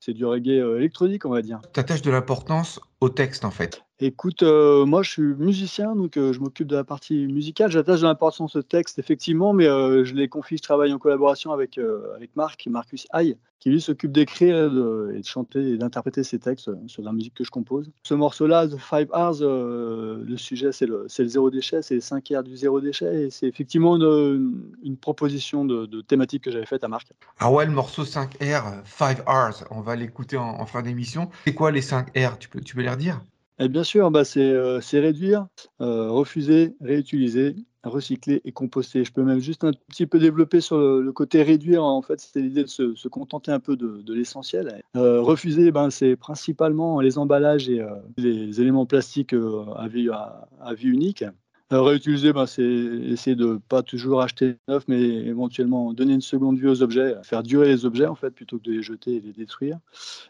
c'est 0.00 0.12
du 0.12 0.24
reggae 0.26 0.76
électronique, 0.76 1.24
on 1.24 1.30
va 1.30 1.42
dire. 1.42 1.60
Tu 1.72 1.80
attaches 1.80 2.02
de 2.02 2.10
l'importance 2.10 2.80
au 3.00 3.08
texte 3.08 3.44
en 3.44 3.50
fait. 3.50 3.85
Écoute, 3.98 4.42
euh, 4.42 4.84
moi 4.84 5.02
je 5.02 5.10
suis 5.10 5.22
musicien, 5.22 5.96
donc 5.96 6.18
euh, 6.18 6.34
je 6.34 6.40
m'occupe 6.40 6.66
de 6.66 6.76
la 6.76 6.84
partie 6.84 7.26
musicale. 7.28 7.70
J'attache 7.70 8.00
de 8.00 8.06
l'importance 8.06 8.54
au 8.54 8.62
texte, 8.62 8.98
effectivement, 8.98 9.54
mais 9.54 9.66
euh, 9.66 10.04
je 10.04 10.14
les 10.14 10.28
confie, 10.28 10.58
je 10.58 10.62
travaille 10.62 10.92
en 10.92 10.98
collaboration 10.98 11.50
avec, 11.50 11.80
avec 12.14 12.36
Marc, 12.36 12.66
Marcus 12.66 13.06
Haye, 13.14 13.38
qui 13.58 13.70
lui 13.70 13.80
s'occupe 13.80 14.12
d'écrire 14.12 14.70
de- 14.70 15.14
et 15.16 15.20
de 15.20 15.24
chanter 15.24 15.70
et 15.70 15.78
d'interpréter 15.78 16.24
ses 16.24 16.38
textes 16.38 16.70
sur 16.86 17.02
la 17.02 17.12
musique 17.12 17.32
que 17.32 17.42
je 17.42 17.50
compose. 17.50 17.90
Ce 18.02 18.12
morceau-là, 18.12 18.68
The 18.68 18.76
Five 18.76 19.08
Hours, 19.14 19.40
le 19.40 20.36
sujet 20.36 20.72
c'est 20.72 20.84
le, 20.84 21.06
zéro 21.08 21.48
déchet, 21.48 21.80
c'est 21.80 21.94
les 21.94 22.02
5 22.02 22.30
R 22.36 22.42
du 22.42 22.54
zéro 22.54 22.82
déchet, 22.82 23.22
et 23.22 23.30
c'est 23.30 23.46
effectivement 23.46 23.96
une, 23.96 24.98
proposition 25.00 25.64
de, 25.64 26.02
thématique 26.02 26.44
que 26.44 26.50
j'avais 26.50 26.66
faite 26.66 26.84
à 26.84 26.88
Marc. 26.88 27.08
Ah 27.38 27.50
ouais, 27.50 27.64
le 27.64 27.72
morceau 27.72 28.04
5R, 28.04 28.84
5 28.84 29.20
R's, 29.26 29.64
on 29.70 29.80
va 29.80 29.96
l'écouter 29.96 30.36
en, 30.36 30.60
en 30.60 30.66
fin 30.66 30.82
d'émission. 30.82 31.30
C'est 31.46 31.54
quoi 31.54 31.70
les 31.70 31.80
5 31.80 32.08
R? 32.14 32.36
Tu 32.38 32.50
peux, 32.50 32.60
tu 32.60 32.74
peux 32.74 32.82
les 32.82 32.90
redire? 32.90 33.22
Et 33.58 33.68
bien 33.68 33.84
sûr, 33.84 34.10
bah, 34.10 34.24
c'est 34.24 34.50
euh, 34.50 34.80
c'est 34.80 35.00
réduire, 35.00 35.46
euh, 35.80 36.10
refuser, 36.10 36.76
réutiliser, 36.80 37.56
recycler 37.84 38.42
et 38.44 38.52
composter. 38.52 39.02
Je 39.04 39.12
peux 39.12 39.22
même 39.22 39.38
juste 39.38 39.64
un 39.64 39.70
petit 39.88 40.06
peu 40.06 40.18
développer 40.18 40.60
sur 40.60 40.78
le, 40.78 41.12
côté 41.12 41.42
réduire. 41.42 41.82
En 41.82 42.02
fait, 42.02 42.20
c'est 42.20 42.40
l'idée 42.40 42.64
de 42.64 42.68
se, 42.68 43.08
contenter 43.08 43.52
un 43.52 43.60
peu 43.60 43.76
de, 43.76 44.12
l'essentiel. 44.12 44.82
Euh, 44.96 45.22
refuser, 45.22 45.70
ben, 45.70 45.88
c'est 45.88 46.16
principalement 46.16 47.00
les 47.00 47.16
emballages 47.16 47.70
et 47.70 47.82
les 48.18 48.60
éléments 48.60 48.84
plastiques 48.86 49.34
à 49.34 49.88
vie 49.88 50.88
unique. 50.88 51.24
Euh, 51.72 51.82
réutiliser, 51.82 52.32
ben, 52.32 52.46
c'est 52.46 52.62
essayer 52.62 53.34
de 53.34 53.58
pas 53.68 53.82
toujours 53.82 54.22
acheter 54.22 54.54
neuf, 54.68 54.84
mais 54.86 55.00
éventuellement 55.00 55.92
donner 55.92 56.14
une 56.14 56.20
seconde 56.20 56.60
vie 56.60 56.68
aux 56.68 56.80
objets, 56.80 57.16
faire 57.24 57.42
durer 57.42 57.66
les 57.66 57.84
objets 57.84 58.06
en 58.06 58.14
fait, 58.14 58.30
plutôt 58.30 58.58
que 58.58 58.62
de 58.62 58.70
les 58.70 58.82
jeter 58.82 59.16
et 59.16 59.20
les 59.20 59.32
détruire. 59.32 59.78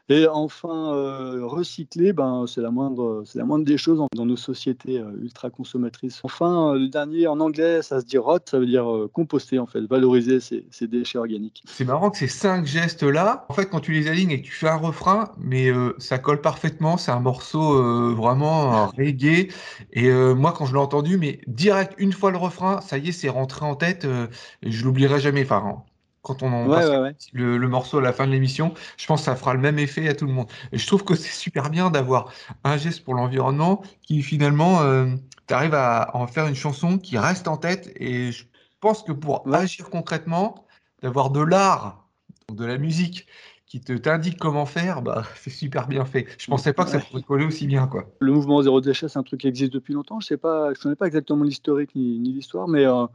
Et 0.09 0.26
enfin, 0.26 0.95
euh, 0.95 1.45
recycler, 1.45 2.14
ben, 2.14 2.47
c'est 2.47 2.62
la 2.62 2.71
moindre, 2.71 3.25
des 3.59 3.76
choses 3.76 4.00
dans 4.14 4.25
nos 4.25 4.37
sociétés 4.37 4.99
euh, 4.99 5.11
ultra 5.21 5.50
consommatrices. 5.50 6.21
Enfin, 6.23 6.73
le 6.73 6.88
dernier 6.88 7.26
en 7.26 7.38
anglais, 7.40 7.83
ça 7.83 8.00
se 8.00 8.07
dit 8.07 8.16
rot, 8.16 8.38
ça 8.47 8.59
veut 8.59 8.64
dire 8.64 8.87
composter 9.12 9.59
en 9.59 9.66
fait, 9.66 9.83
valoriser 9.83 10.40
ces, 10.40 10.87
déchets 10.87 11.19
organiques. 11.19 11.62
C'est 11.66 11.85
marrant 11.85 12.11
que 12.11 12.16
ces 12.16 12.28
cinq 12.28 12.64
gestes 12.64 13.02
là, 13.02 13.45
en 13.50 13.55
fait, 13.55 13.66
quand 13.66 13.81
tu 13.81 13.93
les 13.93 14.09
alignes 14.09 14.31
et 14.31 14.40
que 14.40 14.47
tu 14.47 14.52
fais 14.52 14.69
un 14.69 14.76
refrain, 14.76 15.33
mais 15.38 15.71
ça 15.99 16.19
colle 16.19 16.40
parfaitement. 16.40 16.97
C'est 16.97 17.11
un 17.11 17.21
morceau 17.21 18.14
vraiment 18.14 18.87
reggae. 18.87 19.49
Et 19.93 20.11
moi, 20.35 20.55
quand 20.57 20.64
je 20.64 20.73
l'ai 20.73 20.81
entendu, 20.81 21.19
direct, 21.47 21.95
une 21.99 22.12
fois 22.12 22.30
le 22.30 22.38
refrain, 22.38 22.80
ça 22.80 22.99
y 22.99 23.09
est, 23.09 23.12
c'est 23.12 23.28
rentré 23.28 23.64
en 23.64 23.76
tête. 23.76 24.04
Euh, 24.04 24.26
je 24.62 24.85
l'oublierai 24.85 25.21
jamais. 25.21 25.42
Enfin, 25.42 25.85
quand 26.23 26.42
on 26.42 26.52
en 26.52 26.66
Le, 27.33 27.68
morceau 27.68 27.99
à 27.99 28.02
la 28.02 28.12
fin 28.12 28.26
de 28.26 28.33
l'émission, 28.33 28.75
je 28.97 29.06
pense 29.06 29.21
que 29.21 29.26
ça 29.26 29.37
fera 29.37 29.54
le 29.54 29.61
même 29.61 29.78
effet 29.78 30.09
à 30.09 30.14
tout 30.14 30.26
le 30.26 30.33
monde. 30.33 30.49
Et 30.73 30.78
je 30.78 30.87
trouve 30.87 31.04
que 31.04 31.14
c'est 31.14 31.33
super 31.33 31.71
bien 31.71 31.90
d'avoir 31.90 32.33
un 32.64 32.76
geste 32.76 33.04
pour 33.04 33.14
l'environnement 33.14 33.83
qui 34.02 34.23
finalement, 34.23 34.83
euh, 34.83 35.06
tu 35.47 35.54
arrives 35.54 35.75
à 35.75 36.11
en 36.14 36.26
faire 36.26 36.49
une 36.49 36.56
chanson 36.56 36.99
qui 36.99 37.16
reste 37.16 37.47
en 37.47 37.56
tête. 37.56 37.92
Et 37.97 38.33
je 38.33 38.45
pense 38.80 39.04
que 39.04 39.12
pour 39.12 39.47
agir 39.54 39.88
concrètement, 39.88 40.66
d'avoir 41.02 41.30
de 41.30 41.40
l'art, 41.40 42.09
de 42.52 42.64
la 42.64 42.78
musique 42.78 43.26
qui 43.66 43.80
te 43.80 43.92
t'indique 43.92 44.38
comment 44.38 44.66
faire, 44.66 45.02
bah, 45.02 45.25
c'est 45.37 45.50
super 45.50 45.88
bien 45.88 46.04
fait. 46.04 46.26
Je 46.38 46.46
pensais 46.46 46.73
pas 46.73 46.85
que 46.85 46.90
ça 46.90 47.00
pourrait 47.00 47.23
coller 47.23 47.44
aussi 47.44 47.66
bien. 47.66 47.87
Quoi. 47.87 48.04
Le 48.20 48.32
mouvement 48.32 48.62
zéro 48.62 48.80
déchet, 48.80 49.08
c'est 49.08 49.18
un 49.18 49.23
truc 49.23 49.40
qui 49.40 49.49
existe 49.49 49.73
depuis 49.73 49.94
longtemps. 49.94 50.20
Je 50.20 50.35
ne 50.35 50.75
connais 50.75 50.96
pas 50.96 51.06
exactement 51.06 51.44
l'historique 51.44 51.94
ni, 51.94 52.18
ni 52.18 52.32
l'histoire, 52.32 52.68
mais 52.68 52.87
euh, 52.87 53.06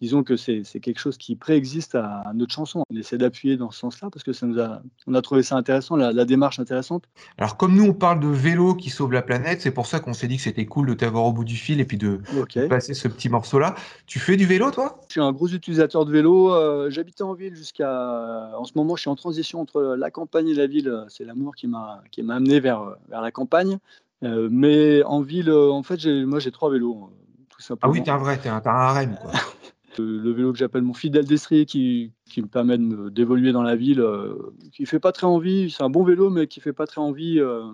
disons 0.00 0.22
que 0.22 0.36
c'est 0.36 0.62
quelque 0.80 0.98
chose 0.98 1.18
qui 1.18 1.36
préexiste 1.36 1.94
à, 1.94 2.24
notre 2.34 2.52
chanson. 2.52 2.82
On 2.90 2.96
essaie 2.96 3.18
d'appuyer 3.18 3.56
dans 3.56 3.70
ce 3.70 3.78
sens-là 3.80 4.10
parce 4.10 4.22
que 4.22 4.32
ça 4.32 4.46
nous 4.46 4.60
a, 4.60 4.82
on 5.06 5.14
a 5.14 5.22
trouvé 5.22 5.42
ça 5.42 5.56
intéressant, 5.56 5.96
la, 5.96 6.24
démarche 6.24 6.58
intéressante. 6.58 7.04
Alors, 7.38 7.56
comme 7.56 7.74
nous, 7.74 7.84
on 7.84 7.94
parle 7.94 8.20
de 8.20 8.28
vélo 8.28 8.74
qui 8.74 8.90
sauve 8.90 9.12
la 9.12 9.22
planète, 9.22 9.60
c'est 9.60 9.70
pour 9.70 9.86
ça 9.86 10.00
qu'on 10.00 10.12
s'est 10.12 10.28
dit 10.28 10.36
que 10.36 10.42
c'était 10.42 10.66
cool 10.66 10.88
de 10.88 10.94
t'avoir 10.94 11.24
au 11.24 11.32
bout 11.32 11.44
du 11.44 11.56
fil 11.56 11.80
et 11.80 11.84
puis 11.84 11.96
de, 11.96 12.20
passer 12.68 12.94
ce 12.94 13.08
petit 13.08 13.28
morceau-là. 13.28 13.74
Tu 14.06 14.18
fais 14.18 14.36
du 14.36 14.46
vélo, 14.46 14.70
toi? 14.70 15.00
Je 15.08 15.12
suis 15.12 15.20
un 15.20 15.32
gros 15.32 15.48
utilisateur 15.48 16.04
de 16.04 16.12
vélo. 16.12 16.52
Euh, 16.52 16.90
j'habitais 16.90 17.22
en 17.22 17.34
ville 17.34 17.54
jusqu'à. 17.54 18.52
En 18.58 18.64
ce 18.64 18.72
moment, 18.76 18.96
je 18.96 19.02
suis 19.02 19.10
en 19.10 19.16
transition 19.16 19.60
entre 19.60 19.80
la 19.98 20.10
campagne 20.10 20.48
et 20.48 20.54
la 20.54 20.66
ville. 20.66 21.04
C'est 21.08 21.24
l'amour 21.24 21.54
qui 21.54 21.66
m'a 21.66 22.02
amené 22.28 22.60
vers, 22.60 22.96
vers 23.08 23.22
la 23.22 23.30
campagne. 23.30 23.78
Euh, 24.24 24.48
mais 24.50 25.02
en 25.04 25.20
ville, 25.20 25.50
en 25.50 25.82
fait, 25.82 26.04
moi, 26.06 26.38
j'ai 26.38 26.50
trois 26.50 26.70
vélos. 26.70 27.10
Tout 27.58 27.64
simplement. 27.64 27.92
Ah 27.92 27.96
oui, 27.96 28.02
t'es 28.02 28.10
un 28.10 28.18
vrai, 28.18 28.38
t'es 28.38 28.48
un, 28.48 28.62
un 28.64 28.66
harem. 28.66 29.16
Quoi. 29.20 29.32
le 29.98 30.30
vélo 30.30 30.52
que 30.52 30.58
j'appelle 30.58 30.82
mon 30.82 30.94
fidèle 30.94 31.26
destrier 31.26 31.66
qui, 31.66 32.12
qui 32.26 32.42
me 32.42 32.46
permet 32.46 32.78
d'évoluer 33.10 33.52
dans 33.52 33.62
la 33.62 33.76
ville, 33.76 34.00
euh, 34.00 34.54
qui 34.72 34.86
fait 34.86 35.00
pas 35.00 35.12
très 35.12 35.26
envie. 35.26 35.70
C'est 35.70 35.82
un 35.82 35.90
bon 35.90 36.04
vélo, 36.04 36.30
mais 36.30 36.46
qui 36.46 36.60
fait 36.60 36.72
pas 36.72 36.86
très 36.86 37.00
envie. 37.00 37.40
Euh, 37.40 37.64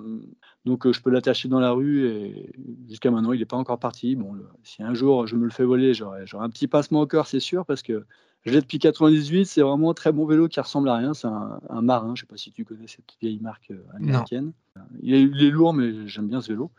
donc 0.65 0.87
euh, 0.87 0.93
je 0.93 1.01
peux 1.01 1.11
l'attacher 1.11 1.49
dans 1.49 1.61
la 1.61 1.73
rue 1.73 2.07
et 2.09 2.53
jusqu'à 2.89 3.11
maintenant, 3.11 3.33
il 3.33 3.41
n'est 3.41 3.47
pas 3.47 3.57
encore 3.57 3.79
parti. 3.79 4.17
Bon, 4.17 4.35
si 4.63 4.83
un 4.83 4.95
jour 4.95 5.27
je 5.27 5.37
me 5.37 5.45
le 5.45 5.51
fais 5.51 5.65
voler, 5.65 5.95
j'aurai 5.95 6.25
un 6.35 6.51
petit 6.51 6.69
passement 6.69 7.03
au 7.03 7.07
cœur, 7.07 7.27
c'est 7.27 7.41
sûr, 7.41 7.67
parce 7.67 7.83
que 7.83 8.07
je 8.45 8.53
l'ai 8.53 8.61
depuis 8.61 8.79
98. 8.79 9.47
C'est 9.47 9.63
vraiment 9.63 9.91
un 9.91 9.95
très 9.95 10.13
bon 10.13 10.27
vélo 10.27 10.49
qui 10.49 10.61
ressemble 10.61 10.89
à 10.89 10.97
rien. 10.97 11.15
C'est 11.15 11.27
un, 11.27 11.81
marin. 11.81 12.15
Je 12.15 12.23
sais 12.23 12.27
pas 12.27 12.37
si 12.37 12.53
tu 12.53 12.65
connais 12.65 12.87
cette 12.87 13.17
vieille 13.21 13.39
marque 13.41 13.73
américaine. 13.95 14.53
Il 15.01 15.15
est, 15.15 15.51
lourd, 15.51 15.73
mais 15.73 16.07
j'aime 16.07 16.29
bien 16.29 16.41
ce 16.41 16.49
vélo. 16.49 16.71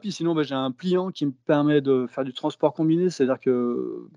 Puis 0.00 0.12
sinon, 0.12 0.34
bah, 0.34 0.42
j'ai 0.42 0.54
un 0.54 0.70
pliant 0.70 1.10
qui 1.10 1.26
me 1.26 1.32
permet 1.32 1.80
de 1.80 2.06
faire 2.08 2.24
du 2.24 2.32
transport 2.32 2.74
combiné, 2.74 3.10
c'est-à-dire 3.10 3.40
que 3.40 4.08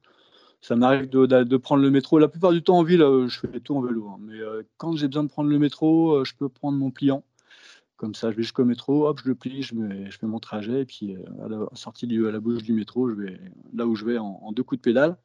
ça 0.61 0.75
m'arrive 0.75 1.09
de, 1.09 1.57
prendre 1.57 1.81
le 1.81 1.89
métro. 1.89 2.19
La 2.19 2.27
plupart 2.27 2.51
du 2.51 2.61
temps 2.61 2.77
en 2.77 2.83
ville, 2.83 3.01
euh, 3.01 3.27
je 3.27 3.39
fais 3.39 3.59
tout 3.59 3.75
en 3.75 3.81
vélo. 3.81 4.07
Hein. 4.09 4.17
Mais 4.21 4.39
euh, 4.39 4.61
quand 4.77 4.95
j'ai 4.95 5.07
besoin 5.07 5.23
de 5.23 5.29
prendre 5.29 5.49
le 5.49 5.57
métro, 5.57 6.13
euh, 6.13 6.23
je 6.23 6.35
peux 6.35 6.49
prendre 6.49 6.77
mon 6.77 6.91
pliant. 6.91 7.23
Comme 8.01 8.15
ça, 8.15 8.31
je 8.31 8.35
vais 8.35 8.41
jusqu'au 8.41 8.65
métro, 8.65 9.07
hop, 9.07 9.21
je 9.23 9.29
le 9.29 9.35
plie, 9.35 9.61
je, 9.61 9.75
je 10.09 10.17
fais 10.17 10.25
mon 10.25 10.39
trajet, 10.39 10.81
et 10.81 10.85
puis 10.85 11.15
à 11.45 11.47
la 11.47 11.67
sortie 11.73 12.07
du, 12.07 12.27
à 12.27 12.31
la 12.31 12.39
bouche 12.39 12.63
du 12.63 12.73
métro, 12.73 13.07
je 13.07 13.13
vais 13.13 13.39
là 13.75 13.85
où 13.85 13.95
je 13.95 14.05
vais 14.05 14.17
en, 14.17 14.51
deux 14.53 14.63
coups 14.63 14.81
de 14.81 14.83
pédale. 14.83 15.17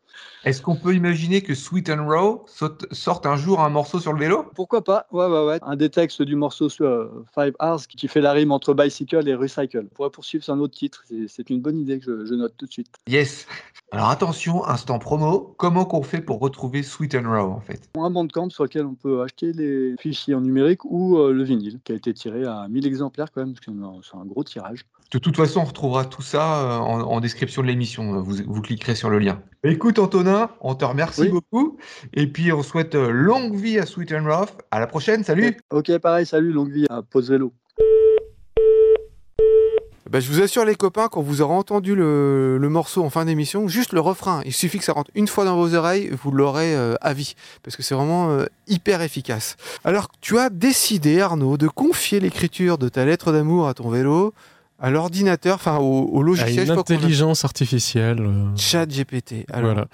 Est-ce 0.44 0.60
qu'on 0.60 0.76
peut 0.76 0.94
imaginer 0.94 1.40
que 1.40 1.54
Sweet 1.54 1.88
and 1.88 2.06
Raw 2.06 2.44
sorte 2.92 3.24
un 3.24 3.36
jour 3.36 3.60
un 3.60 3.70
morceau 3.70 3.98
sur 3.98 4.12
le 4.12 4.18
vélo? 4.18 4.44
Pourquoi 4.54 4.84
pas? 4.84 5.06
Ouais, 5.10 5.24
ouais, 5.24 5.46
ouais. 5.46 5.58
Un 5.62 5.76
des 5.76 5.88
textes 5.88 6.20
du 6.20 6.36
morceau 6.36 6.68
sur 6.68 7.10
Five 7.34 7.54
Hours 7.62 7.86
qui 7.86 8.08
fait 8.08 8.20
la 8.20 8.32
rime 8.32 8.52
entre 8.52 8.74
bicycle 8.74 9.26
et 9.26 9.34
recycle. 9.34 9.86
On 9.90 9.94
pourrait 9.94 10.10
poursuivre 10.10 10.44
sur 10.44 10.52
un 10.52 10.60
autre 10.60 10.76
titre. 10.76 11.02
C'est 11.28 11.48
une 11.48 11.62
bonne 11.62 11.78
idée 11.78 11.98
que 11.98 12.04
je, 12.04 12.26
je 12.26 12.34
note 12.34 12.52
tout 12.58 12.66
de 12.66 12.72
suite. 12.72 12.92
Yes. 13.08 13.46
Alors 13.92 14.10
attention, 14.10 14.66
instant 14.66 14.98
promo, 14.98 15.54
comment 15.58 15.84
qu'on 15.84 16.02
fait 16.02 16.20
pour 16.20 16.40
retrouver 16.40 16.82
Sweet 16.82 17.14
and 17.14 17.30
Raw 17.30 17.50
en 17.52 17.60
fait? 17.60 17.88
Un 17.96 18.10
bandcamp 18.10 18.50
sur 18.50 18.64
lequel 18.64 18.84
on 18.84 18.94
peut 18.94 19.22
acheter 19.22 19.52
les 19.52 19.94
fichiers 20.00 20.34
en 20.34 20.40
numérique 20.40 20.84
ou 20.84 21.18
euh, 21.18 21.32
le 21.32 21.44
vinyle 21.44 21.78
qui 21.84 21.92
a 21.92 21.94
été 21.94 22.12
tiré 22.12 22.44
à 22.44 22.66
1000 22.68 22.84
exemplaires 22.84 23.30
quand 23.32 23.42
même, 23.42 23.54
parce 23.54 23.64
que 23.64 23.72
c'est 24.02 24.16
un 24.16 24.24
gros 24.24 24.42
tirage. 24.42 24.86
De 25.12 25.18
toute 25.18 25.36
façon, 25.36 25.60
on 25.60 25.64
retrouvera 25.64 26.04
tout 26.04 26.22
ça 26.22 26.62
euh, 26.62 26.78
en, 26.80 27.20
description 27.20 27.62
de 27.62 27.68
l'émission. 27.68 28.20
Vous, 28.22 28.38
vous, 28.44 28.60
cliquerez 28.60 28.96
sur 28.96 29.08
le 29.08 29.20
lien. 29.20 29.40
Écoute, 29.62 30.00
Antonin, 30.00 30.50
on 30.60 30.74
te 30.74 30.84
remercie 30.84 31.28
beaucoup. 31.28 31.78
Et 32.12 32.26
puis, 32.26 32.52
on 32.52 32.64
souhaite 32.64 32.96
euh, 32.96 33.10
longue 33.10 33.54
vie 33.54 33.78
à 33.78 33.86
Sweet 33.86 34.12
and 34.12 34.24
Raw. 34.24 34.46
À 34.72 34.80
la 34.80 34.88
prochaine. 34.88 35.22
Salut. 35.22 35.56
Ok, 35.70 35.96
pareil. 35.98 36.26
Salut. 36.26 36.52
Longue 36.52 36.72
vie 36.72 36.86
à 36.90 37.02
Pose 37.02 37.30
Vélo. 37.30 37.52
Bah, 40.10 40.20
je 40.20 40.30
vous 40.30 40.40
assure 40.40 40.64
les 40.64 40.74
copains, 40.74 41.08
quand 41.08 41.20
vous 41.20 41.42
aurez 41.42 41.54
entendu 41.54 41.94
le, 41.94 42.58
morceau 42.68 43.04
en 43.04 43.10
fin 43.10 43.24
d'émission, 43.24 43.68
juste 43.68 43.92
le 43.92 44.00
refrain, 44.00 44.42
il 44.44 44.52
suffit 44.52 44.78
que 44.78 44.84
ça 44.84 44.92
rentre 44.92 45.10
une 45.14 45.26
fois 45.26 45.44
dans 45.44 45.56
vos 45.56 45.74
oreilles, 45.74 46.10
vous 46.22 46.30
l'aurez 46.30 46.74
euh, 46.74 46.94
à 47.00 47.12
vie, 47.14 47.34
parce 47.62 47.76
que 47.76 47.82
c'est 47.82 47.94
vraiment 47.94 48.30
euh, 48.30 48.46
hyper 48.68 49.02
efficace. 49.02 49.56
Alors 49.84 50.08
tu 50.20 50.38
as 50.38 50.50
décidé 50.50 51.20
Arnaud 51.20 51.56
de 51.56 51.68
confier 51.68 52.20
l'écriture 52.20 52.78
de 52.78 52.88
ta 52.88 53.04
lettre 53.04 53.32
d'amour 53.32 53.68
à 53.68 53.74
ton 53.74 53.88
vélo 53.88 54.34
à 54.78 54.90
l'ordinateur, 54.90 55.54
enfin 55.54 55.78
au, 55.78 56.22
logiciel. 56.22 56.70
À 56.70 56.74
une 56.74 56.78
intelligence 56.78 57.44
artificielle. 57.44 58.20
Euh. 58.20 58.56
Chat 58.56 58.86
GPT. 58.86 59.46
Alors, 59.50 59.72
voilà. 59.72 59.88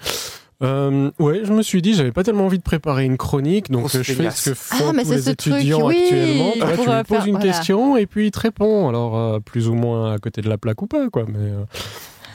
Euh, 0.63 1.11
ouais, 1.19 1.41
je 1.43 1.51
me 1.51 1.61
suis 1.61 1.81
dit, 1.81 1.93
j'avais 1.93 2.11
pas 2.11 2.23
tellement 2.23 2.45
envie 2.45 2.57
de 2.57 2.63
préparer 2.63 3.03
une 3.03 3.17
chronique, 3.17 3.69
donc 3.69 3.89
je 3.89 4.01
fais 4.01 4.31
ce 4.31 4.49
que 4.51 4.55
font 4.55 4.93
ah, 4.95 5.03
tous 5.03 5.11
les 5.11 5.29
étudiants 5.29 5.87
actuellement. 5.87 6.51
tu 6.53 6.89
lui 6.89 7.03
poses 7.03 7.25
une 7.25 7.39
question 7.39 7.97
et 7.97 8.05
puis 8.05 8.27
il 8.27 8.31
te 8.31 8.39
répond. 8.39 8.87
Alors, 8.87 9.17
euh, 9.17 9.39
plus 9.39 9.67
ou 9.67 9.73
moins 9.73 10.13
à 10.13 10.17
côté 10.19 10.41
de 10.41 10.49
la 10.49 10.57
plaque 10.57 10.81
ou 10.81 10.87
pas, 10.87 11.09
quoi. 11.09 11.25
Mais 11.27 11.49
euh, 11.49 11.65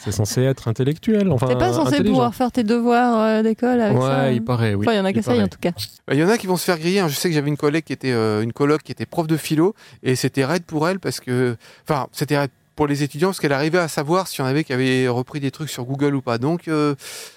c'est 0.00 0.12
censé 0.12 0.42
être 0.42 0.68
intellectuel. 0.68 1.32
Enfin, 1.32 1.46
T'es 1.46 1.56
pas 1.56 1.72
censé 1.72 2.04
pouvoir 2.04 2.34
faire 2.34 2.52
tes 2.52 2.64
devoirs 2.64 3.18
euh, 3.18 3.42
d'école 3.42 3.80
avec 3.80 3.96
ça. 3.96 4.24
Ouais, 4.24 4.36
il 4.36 4.44
paraît, 4.44 4.74
oui. 4.74 4.84
Enfin, 4.86 4.94
il 4.94 4.98
y 4.98 5.00
en 5.00 5.06
a 5.06 5.12
qui 5.12 5.20
essayent 5.20 5.42
en 5.42 5.48
tout 5.48 5.58
cas. 5.58 5.70
Bah, 6.06 6.14
il 6.14 6.20
y 6.20 6.24
en 6.24 6.28
a 6.28 6.36
qui 6.36 6.46
vont 6.46 6.58
se 6.58 6.64
faire 6.64 6.78
griller. 6.78 7.00
Hein. 7.00 7.08
Je 7.08 7.14
sais 7.14 7.28
que 7.30 7.34
j'avais 7.34 7.48
une 7.48 7.56
collègue 7.56 7.84
qui 7.84 7.94
était 7.94 8.12
une 8.12 8.52
coloc 8.52 8.82
qui 8.82 8.92
était 8.92 9.06
prof 9.06 9.26
de 9.26 9.38
philo 9.38 9.74
et 10.02 10.16
c'était 10.16 10.44
raide 10.44 10.64
pour 10.64 10.86
elle 10.86 11.00
parce 11.00 11.20
que, 11.20 11.56
enfin, 11.88 12.08
c'était 12.12 12.38
raide 12.38 12.50
pour 12.78 12.86
les 12.86 13.02
étudiants 13.02 13.30
parce 13.30 13.40
qu'elle 13.40 13.52
arrivait 13.52 13.78
à 13.78 13.88
savoir 13.88 14.28
s'il 14.28 14.38
y 14.38 14.46
en 14.46 14.46
avait 14.46 14.62
qui 14.62 14.72
avaient 14.72 15.08
repris 15.08 15.40
des 15.40 15.50
trucs 15.50 15.68
sur 15.68 15.84
Google 15.84 16.14
ou 16.14 16.22
pas. 16.22 16.38
Donc, 16.38 16.68
euh, 16.68 16.94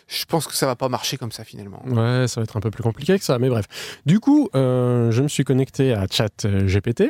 je 0.07 0.23
pense 0.25 0.45
que 0.45 0.53
ça 0.53 0.67
va 0.67 0.75
pas 0.75 0.87
marcher 0.87 1.17
comme 1.17 1.31
ça 1.31 1.43
finalement. 1.43 1.81
Ouais, 1.87 2.27
ça 2.27 2.39
va 2.39 2.43
être 2.43 2.57
un 2.57 2.59
peu 2.59 2.69
plus 2.69 2.83
compliqué 2.83 3.17
que 3.17 3.25
ça, 3.25 3.39
mais 3.39 3.49
bref. 3.49 3.65
Du 4.05 4.19
coup, 4.19 4.49
euh, 4.53 5.09
je 5.09 5.23
me 5.23 5.27
suis 5.27 5.43
connecté 5.43 5.93
à 5.93 6.05
ChatGPT 6.05 7.09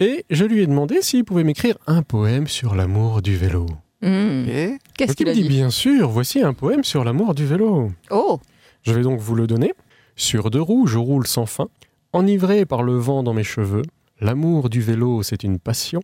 et 0.00 0.24
je 0.30 0.44
lui 0.46 0.62
ai 0.62 0.66
demandé 0.66 1.02
s'il 1.02 1.26
pouvait 1.26 1.44
m'écrire 1.44 1.76
un 1.86 2.02
poème 2.02 2.46
sur 2.46 2.74
l'amour 2.74 3.20
du 3.20 3.36
vélo. 3.36 3.66
Mmh. 4.00 4.78
Qu'est-ce 4.96 5.12
qu'il 5.12 5.28
a 5.28 5.34
dit, 5.34 5.46
Bien 5.46 5.68
sûr, 5.68 6.08
voici 6.08 6.40
un 6.40 6.54
poème 6.54 6.84
sur 6.84 7.04
l'amour 7.04 7.34
du 7.34 7.44
vélo. 7.44 7.92
Oh 8.08 8.40
Je 8.82 8.94
vais 8.94 9.02
donc 9.02 9.20
vous 9.20 9.34
le 9.34 9.46
donner. 9.46 9.74
Sur 10.16 10.48
deux 10.50 10.62
roues, 10.62 10.86
je 10.86 10.96
roule 10.96 11.26
sans 11.26 11.44
fin, 11.44 11.68
enivré 12.14 12.64
par 12.64 12.82
le 12.82 12.96
vent 12.96 13.22
dans 13.22 13.34
mes 13.34 13.44
cheveux. 13.44 13.82
L'amour 14.20 14.70
du 14.70 14.80
vélo, 14.80 15.22
c'est 15.22 15.44
une 15.44 15.58
passion 15.58 16.00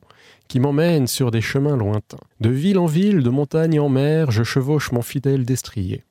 qui 0.46 0.60
m'emmène 0.60 1.06
sur 1.06 1.30
des 1.30 1.40
chemins 1.40 1.78
lointains. 1.78 2.18
De 2.40 2.50
ville 2.50 2.78
en 2.78 2.84
ville, 2.84 3.22
de 3.22 3.30
montagne 3.30 3.80
en 3.80 3.88
mer, 3.88 4.30
je 4.30 4.42
chevauche 4.42 4.92
mon 4.92 5.00
fidèle 5.00 5.46
destrier. 5.46 6.04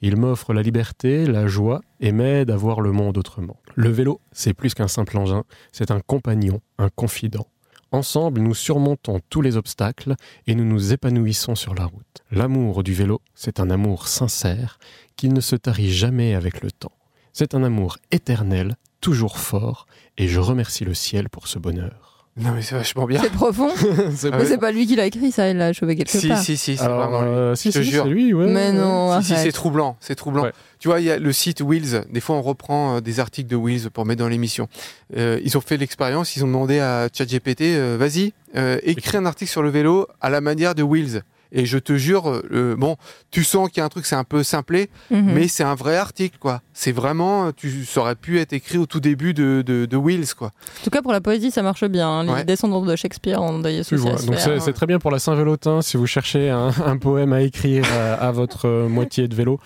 Il 0.00 0.16
m'offre 0.16 0.54
la 0.54 0.62
liberté, 0.62 1.26
la 1.26 1.48
joie 1.48 1.80
et 1.98 2.12
m'aide 2.12 2.52
à 2.52 2.56
voir 2.56 2.80
le 2.80 2.92
monde 2.92 3.18
autrement. 3.18 3.56
Le 3.74 3.88
vélo, 3.88 4.20
c'est 4.30 4.54
plus 4.54 4.74
qu'un 4.74 4.86
simple 4.86 5.18
engin, 5.18 5.42
c'est 5.72 5.90
un 5.90 5.98
compagnon, 5.98 6.60
un 6.78 6.88
confident. 6.88 7.48
Ensemble, 7.90 8.40
nous 8.40 8.54
surmontons 8.54 9.18
tous 9.28 9.42
les 9.42 9.56
obstacles 9.56 10.14
et 10.46 10.54
nous 10.54 10.64
nous 10.64 10.92
épanouissons 10.92 11.56
sur 11.56 11.74
la 11.74 11.86
route. 11.86 12.22
L'amour 12.30 12.84
du 12.84 12.94
vélo, 12.94 13.20
c'est 13.34 13.58
un 13.58 13.70
amour 13.70 14.06
sincère 14.06 14.78
qui 15.16 15.28
ne 15.28 15.40
se 15.40 15.56
tarit 15.56 15.90
jamais 15.90 16.36
avec 16.36 16.62
le 16.62 16.70
temps. 16.70 16.92
C'est 17.32 17.54
un 17.54 17.64
amour 17.64 17.98
éternel, 18.12 18.76
toujours 19.00 19.38
fort, 19.38 19.86
et 20.18 20.28
je 20.28 20.40
remercie 20.40 20.84
le 20.84 20.94
ciel 20.94 21.28
pour 21.28 21.48
ce 21.48 21.58
bonheur. 21.58 22.10
Non, 22.36 22.52
mais 22.52 22.62
c'est 22.62 22.76
vachement 22.76 23.06
bien. 23.06 23.20
C'est 23.20 23.32
profond. 23.32 23.70
c'est 24.14 24.30
mais 24.30 24.44
c'est 24.44 24.58
pas 24.58 24.70
lui 24.70 24.86
qui 24.86 24.96
l'a 24.96 25.04
écrit, 25.04 25.32
ça, 25.32 25.50
il 25.50 25.56
l'a 25.56 25.72
chauvé 25.72 25.96
quelque 25.96 26.10
si, 26.10 26.28
part. 26.28 26.38
Si, 26.38 26.56
si, 26.56 26.76
c'est 26.76 26.84
vraiment 26.84 27.20
euh, 27.22 27.54
si, 27.54 27.72
si, 27.72 27.84
c'est 27.84 28.04
lui, 28.04 28.32
ouais. 28.32 28.46
Mais 28.46 28.72
non, 28.72 29.20
Si, 29.20 29.34
si, 29.34 29.36
c'est 29.36 29.52
troublant, 29.52 29.96
c'est 30.00 30.14
troublant. 30.14 30.46
Tu 30.78 30.88
vois, 30.88 31.00
il 31.00 31.06
y 31.06 31.10
a 31.10 31.18
le 31.18 31.32
site 31.32 31.60
Wheels. 31.60 32.04
Des 32.10 32.20
fois, 32.20 32.36
on 32.36 32.42
reprend 32.42 32.96
euh, 32.96 33.00
des 33.00 33.20
articles 33.20 33.50
de 33.50 33.56
Wheels 33.56 33.90
pour 33.90 34.06
mettre 34.06 34.20
dans 34.20 34.28
l'émission. 34.28 34.68
Euh, 35.16 35.38
ils 35.44 35.58
ont 35.58 35.60
fait 35.60 35.76
l'expérience, 35.76 36.36
ils 36.36 36.44
ont 36.44 36.46
demandé 36.46 36.78
à 36.78 37.08
ChatGPT, 37.12 37.62
euh, 37.62 37.96
vas-y, 37.98 38.32
écris 38.82 39.18
un 39.18 39.26
article 39.26 39.50
sur 39.50 39.62
le 39.62 39.68
vélo 39.68 40.06
à 40.20 40.30
la 40.30 40.40
manière 40.40 40.74
de 40.74 40.82
Wheels. 40.82 41.22
Et 41.52 41.66
je 41.66 41.78
te 41.78 41.96
jure, 41.96 42.28
euh, 42.52 42.76
bon, 42.76 42.96
tu 43.30 43.42
sens 43.44 43.68
qu'il 43.68 43.78
y 43.78 43.80
a 43.80 43.84
un 43.84 43.88
truc, 43.88 44.06
c'est 44.06 44.14
un 44.16 44.24
peu 44.24 44.42
simplé, 44.42 44.88
Mhm. 45.10 45.32
mais 45.34 45.48
c'est 45.48 45.64
un 45.64 45.74
vrai 45.74 45.96
article, 45.96 46.36
quoi. 46.38 46.62
C'est 46.74 46.92
vraiment, 46.92 47.50
tu, 47.52 47.84
ça 47.84 48.00
aurait 48.00 48.14
pu 48.14 48.38
être 48.38 48.52
écrit 48.52 48.78
au 48.78 48.86
tout 48.86 49.00
début 49.00 49.34
de, 49.34 49.62
de, 49.66 49.84
de 49.86 49.96
Wheels, 49.96 50.34
quoi. 50.36 50.48
En 50.48 50.84
tout 50.84 50.90
cas, 50.90 51.02
pour 51.02 51.12
la 51.12 51.20
poésie, 51.20 51.50
ça 51.50 51.62
marche 51.62 51.84
bien. 51.84 52.08
hein. 52.08 52.24
Les 52.24 52.30
Ouais. 52.30 52.44
descendants 52.44 52.84
de 52.84 52.94
Shakespeare 52.96 53.42
ont 53.42 53.58
d'ailleurs 53.58 53.84
donc 53.90 54.38
c'est 54.38 54.50
hein. 54.52 54.58
c'est 54.60 54.72
très 54.72 54.86
bien 54.86 54.98
pour 54.98 55.10
la 55.10 55.18
Saint-Vélotin 55.18 55.82
si 55.82 55.96
vous 55.96 56.06
cherchez 56.06 56.50
un, 56.50 56.70
un 56.86 56.96
poème 56.96 57.32
à 57.32 57.42
écrire 57.42 57.84
à, 57.92 58.14
à 58.14 58.30
votre 58.30 58.66
euh, 58.68 58.88
moitié 58.88 59.26
de 59.28 59.34
vélo. 59.34 59.58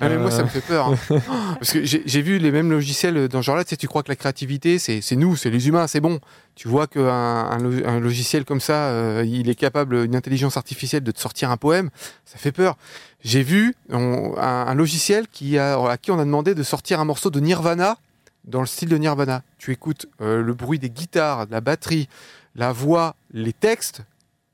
Ah, 0.00 0.08
mais 0.08 0.18
moi, 0.18 0.30
ça 0.32 0.40
Euh. 0.40 0.44
me 0.44 0.48
fait 0.48 0.60
peur. 0.60 0.88
hein. 0.88 0.96
Parce 1.60 1.72
que 1.72 1.84
j'ai 1.84 2.22
vu 2.22 2.38
les 2.38 2.50
mêmes 2.50 2.70
logiciels 2.70 3.28
dans 3.28 3.40
ce 3.42 3.46
genre-là. 3.46 3.62
Tu 3.64 3.70
sais, 3.70 3.76
tu 3.76 3.86
crois 3.86 4.02
que 4.02 4.08
la 4.10 4.16
créativité, 4.16 4.78
c'est 4.80 5.00
c'est 5.00 5.14
nous, 5.14 5.36
c'est 5.36 5.50
les 5.50 5.68
humains, 5.68 5.86
c'est 5.86 6.00
bon. 6.00 6.18
Tu 6.56 6.66
vois 6.68 6.86
qu'un 6.88 7.04
un, 7.08 7.84
un 7.84 8.00
logiciel 8.00 8.44
comme 8.44 8.60
ça, 8.60 8.88
euh, 8.88 9.24
il 9.26 9.48
est 9.48 9.54
capable, 9.54 10.04
une 10.04 10.16
intelligence 10.16 10.56
artificielle, 10.56 11.02
de 11.04 11.12
te 11.12 11.20
sortir 11.20 11.50
un 11.50 11.56
poème. 11.56 11.90
Ça 12.24 12.38
fait 12.38 12.52
peur. 12.52 12.76
J'ai 13.22 13.42
vu 13.42 13.74
un, 13.90 14.74
logiciel 14.74 15.28
qui 15.28 15.58
a, 15.58 15.80
à 15.82 15.96
qui 15.96 16.10
on 16.10 16.18
a 16.18 16.24
demandé 16.24 16.54
de 16.54 16.62
sortir 16.62 17.00
un 17.00 17.04
morceau 17.04 17.30
de 17.30 17.40
Nirvana 17.40 17.98
dans 18.44 18.60
le 18.60 18.66
style 18.66 18.88
de 18.88 18.96
Nirvana. 18.96 19.42
Tu 19.58 19.72
écoutes 19.72 20.06
euh, 20.20 20.42
le 20.42 20.54
bruit 20.54 20.78
des 20.78 20.90
guitares, 20.90 21.46
de 21.46 21.52
la 21.52 21.60
batterie, 21.60 22.08
la 22.54 22.72
voix, 22.72 23.16
les 23.32 23.52
textes. 23.52 24.02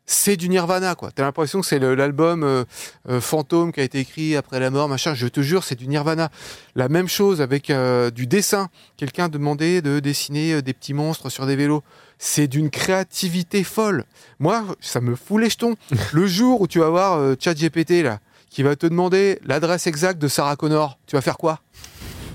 C'est 0.06 0.36
du 0.36 0.48
Nirvana, 0.48 0.96
quoi. 0.96 1.12
T'as 1.12 1.22
l'impression 1.22 1.60
que 1.60 1.66
c'est 1.66 1.78
l'album 1.78 2.42
euh, 2.42 2.64
euh, 3.08 3.20
fantôme 3.20 3.72
qui 3.72 3.80
a 3.80 3.84
été 3.84 4.00
écrit 4.00 4.34
après 4.34 4.58
la 4.58 4.70
mort, 4.70 4.88
machin. 4.88 5.14
Je 5.14 5.28
te 5.28 5.40
jure, 5.40 5.62
c'est 5.62 5.76
du 5.76 5.86
Nirvana. 5.86 6.30
La 6.74 6.88
même 6.88 7.08
chose 7.08 7.40
avec 7.40 7.72
du 8.14 8.26
dessin. 8.26 8.68
Quelqu'un 8.96 9.28
demandait 9.28 9.82
de 9.82 10.00
dessiner 10.00 10.62
des 10.62 10.72
petits 10.72 10.94
monstres 10.94 11.30
sur 11.30 11.46
des 11.46 11.54
vélos. 11.54 11.82
C'est 12.22 12.48
d'une 12.48 12.68
créativité 12.68 13.64
folle. 13.64 14.04
Moi, 14.40 14.62
ça 14.80 15.00
me 15.00 15.14
fout 15.16 15.40
les 15.40 15.48
jetons. 15.48 15.74
le 16.12 16.26
jour 16.26 16.61
où 16.61 16.66
tu 16.68 16.78
vas 16.78 16.90
voir 16.90 17.18
euh, 17.18 17.35
ChatGPT 17.40 18.02
là, 18.02 18.18
qui 18.50 18.62
va 18.62 18.76
te 18.76 18.87
demander 18.87 19.38
l'adresse 19.46 19.87
exacte 19.87 20.20
de 20.20 20.28
Sarah 20.28 20.54
Connor, 20.56 20.98
tu 21.06 21.16
vas 21.16 21.22
faire 21.22 21.38
quoi? 21.38 21.61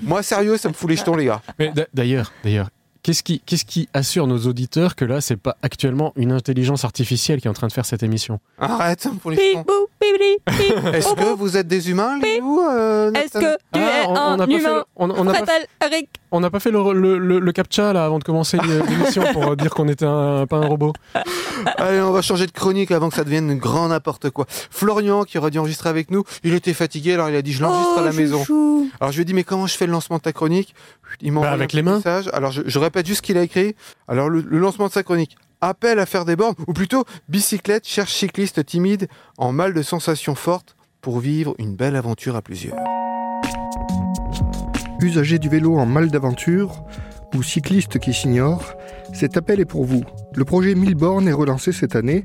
Moi, 0.02 0.24
sérieux, 0.24 0.56
ça 0.56 0.68
me 0.68 0.74
fout 0.74 0.90
les 0.90 0.96
jetons, 0.96 1.14
les 1.14 1.26
gars. 1.26 1.40
Mais 1.60 1.70
d'a- 1.70 1.86
d'ailleurs, 1.94 2.32
d'ailleurs, 2.42 2.68
qu'est-ce 3.04 3.22
qui, 3.22 3.88
assure 3.94 4.26
nos 4.26 4.38
auditeurs 4.46 4.96
que 4.96 5.04
là, 5.04 5.20
c'est 5.20 5.36
pas 5.36 5.56
actuellement 5.62 6.12
une 6.16 6.32
intelligence 6.32 6.84
artificielle 6.84 7.40
qui 7.40 7.46
est 7.46 7.50
en 7.50 7.54
train 7.54 7.68
de 7.68 7.72
faire 7.72 7.86
cette 7.86 8.02
émission? 8.02 8.40
Arrête, 8.58 9.00
ça 9.00 9.10
me 9.12 9.18
fout 9.20 9.36
les 9.36 9.54
Est-ce 10.92 11.14
que 11.14 11.32
vous 11.34 11.56
êtes 11.56 11.68
des 11.68 11.90
humains, 11.90 12.18
euh, 12.22 13.12
Est-ce 13.12 13.38
que 13.38 13.56
tu 13.72 13.78
es 13.80 13.84
Ah, 13.84 14.04
on 14.08 14.16
un 14.16 14.36
n'a 14.36 14.46
pas 14.46 14.52
fait 14.52 14.58
humain 14.58 14.74
le- 14.78 14.84
on- 14.96 15.10
on 15.10 15.24
n'a 15.24 15.32
pas 15.32 15.38
Fatal, 15.40 15.66
Eric 15.84 16.08
On 16.36 16.40
n'a 16.40 16.50
pas 16.50 16.60
fait 16.60 16.70
le, 16.70 16.92
le, 16.92 17.18
le- 17.18 17.38
le 17.38 17.52
captcha 17.52 17.92
là 17.94 18.04
avant 18.04 18.18
de 18.18 18.24
commencer 18.24 18.58
l'émission 18.88 19.22
pour 19.32 19.52
euh, 19.52 19.56
dire 19.56 19.70
qu'on 19.70 19.88
était 19.88 20.04
un, 20.04 20.46
pas 20.46 20.58
un 20.58 20.66
robot. 20.66 20.92
Allez, 21.78 22.00
on 22.02 22.12
va 22.12 22.20
changer 22.20 22.46
de 22.46 22.52
chronique 22.52 22.90
avant 22.90 23.08
que 23.08 23.14
ça 23.14 23.24
devienne 23.24 23.56
grand 23.58 23.88
n'importe 23.88 24.28
quoi. 24.30 24.44
Florian, 24.48 25.24
qui 25.24 25.38
aurait 25.38 25.50
dû 25.50 25.58
enregistrer 25.58 25.88
avec 25.88 26.10
nous, 26.10 26.24
il 26.44 26.52
était 26.54 26.74
fatigué, 26.74 27.14
alors 27.14 27.30
il 27.30 27.36
a 27.36 27.42
dit 27.42 27.52
je 27.52 27.62
l'enregistre 27.62 27.94
Oh, 27.96 28.00
à 28.00 28.04
la 28.04 28.12
maison. 28.12 28.44
Alors 29.00 29.12
je 29.12 29.16
lui 29.16 29.22
ai 29.22 29.24
dit 29.24 29.32
mais 29.34 29.44
comment 29.44 29.66
je 29.66 29.76
fais 29.76 29.86
le 29.86 29.92
lancement 29.92 30.18
de 30.18 30.22
ta 30.22 30.32
chronique? 30.32 30.74
Il 31.22 31.32
m'a 31.32 31.40
Bah, 31.40 31.50
avec 31.52 31.72
un 31.74 31.76
les 31.78 31.82
mains. 31.82 31.96
message. 31.96 32.28
Alors 32.34 32.50
je, 32.52 32.62
je 32.66 32.78
répète 32.78 33.06
juste 33.06 33.18
ce 33.18 33.22
qu'il 33.22 33.38
a 33.38 33.42
écrit. 33.42 33.74
Alors 34.06 34.28
le, 34.28 34.40
le 34.42 34.58
lancement 34.58 34.88
de 34.88 34.92
sa 34.92 35.02
chronique. 35.02 35.36
Appel 35.62 35.98
à 35.98 36.04
faire 36.04 36.26
des 36.26 36.36
bornes, 36.36 36.54
ou 36.66 36.74
plutôt 36.74 37.04
bicyclette 37.30 37.88
cherche 37.88 38.12
cycliste 38.12 38.64
timide 38.66 39.08
en 39.38 39.52
mal 39.52 39.72
de 39.72 39.80
sensations 39.82 40.34
fortes 40.34 40.76
pour 41.00 41.18
vivre 41.18 41.54
une 41.58 41.74
belle 41.76 41.96
aventure 41.96 42.36
à 42.36 42.42
plusieurs. 42.42 42.76
Usagers 45.00 45.38
du 45.38 45.48
vélo 45.48 45.76
en 45.76 45.86
mal 45.86 46.10
d'aventure 46.10 46.84
ou 47.34 47.42
cyclistes 47.42 47.98
qui 47.98 48.14
s'ignorent, 48.14 48.74
cet 49.12 49.36
appel 49.36 49.60
est 49.60 49.66
pour 49.66 49.84
vous. 49.84 50.02
Le 50.34 50.44
projet 50.44 50.74
1000 50.74 50.94
bornes 50.94 51.28
est 51.28 51.32
relancé 51.32 51.72
cette 51.72 51.96
année. 51.96 52.24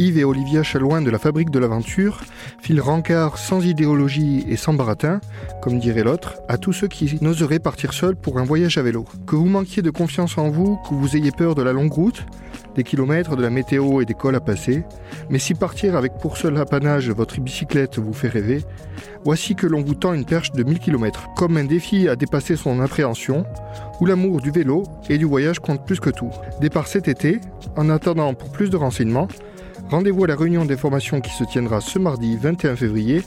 Yves 0.00 0.16
et 0.16 0.24
Olivia 0.24 0.62
Chalouin 0.62 1.02
de 1.02 1.10
la 1.10 1.18
Fabrique 1.18 1.50
de 1.50 1.58
l'Aventure 1.58 2.20
filent 2.62 2.80
rencard 2.80 3.36
sans 3.36 3.66
idéologie 3.66 4.46
et 4.48 4.56
sans 4.56 4.72
baratin, 4.72 5.20
comme 5.60 5.78
dirait 5.78 6.04
l'autre, 6.04 6.36
à 6.48 6.56
tous 6.56 6.72
ceux 6.72 6.88
qui 6.88 7.18
n'oseraient 7.20 7.58
partir 7.58 7.92
seuls 7.92 8.16
pour 8.16 8.38
un 8.38 8.44
voyage 8.44 8.78
à 8.78 8.82
vélo. 8.82 9.04
Que 9.26 9.36
vous 9.36 9.44
manquiez 9.44 9.82
de 9.82 9.90
confiance 9.90 10.38
en 10.38 10.48
vous, 10.48 10.78
que 10.88 10.94
vous 10.94 11.18
ayez 11.18 11.32
peur 11.32 11.54
de 11.54 11.62
la 11.62 11.74
longue 11.74 11.92
route, 11.92 12.24
des 12.74 12.82
kilomètres, 12.82 13.36
de 13.36 13.42
la 13.42 13.50
météo 13.50 14.00
et 14.00 14.06
des 14.06 14.14
cols 14.14 14.36
à 14.36 14.40
passer, 14.40 14.84
mais 15.28 15.38
si 15.38 15.52
partir 15.52 15.94
avec 15.94 16.14
pour 16.14 16.38
seul 16.38 16.56
apanage 16.56 17.10
votre 17.10 17.38
bicyclette 17.38 17.98
vous 17.98 18.14
fait 18.14 18.28
rêver, 18.28 18.64
voici 19.26 19.54
que 19.54 19.66
l'on 19.66 19.82
vous 19.82 19.96
tend 19.96 20.14
une 20.14 20.24
perche 20.24 20.52
de 20.52 20.62
1000 20.62 20.78
km, 20.78 21.26
comme 21.36 21.58
un 21.58 21.64
défi 21.64 22.08
à 22.08 22.16
dépasser 22.16 22.56
son 22.56 22.80
appréhension, 22.80 23.44
où 24.00 24.06
l'amour 24.06 24.40
du 24.40 24.50
vélo 24.50 24.84
et 25.10 25.18
du 25.18 25.26
voyage 25.26 25.58
compte 25.58 25.84
plus 25.84 26.00
que 26.00 26.08
tout. 26.08 26.30
Départ 26.62 26.86
cet 26.86 27.06
été, 27.06 27.38
en 27.76 27.90
attendant 27.90 28.32
pour 28.32 28.50
plus 28.50 28.70
de 28.70 28.78
renseignements, 28.78 29.28
rendez-vous 29.90 30.24
à 30.24 30.28
la 30.28 30.36
réunion 30.36 30.64
d'information 30.64 31.20
qui 31.20 31.30
se 31.30 31.42
tiendra 31.42 31.80
ce 31.80 31.98
mardi 31.98 32.36
21 32.36 32.76
février 32.76 33.22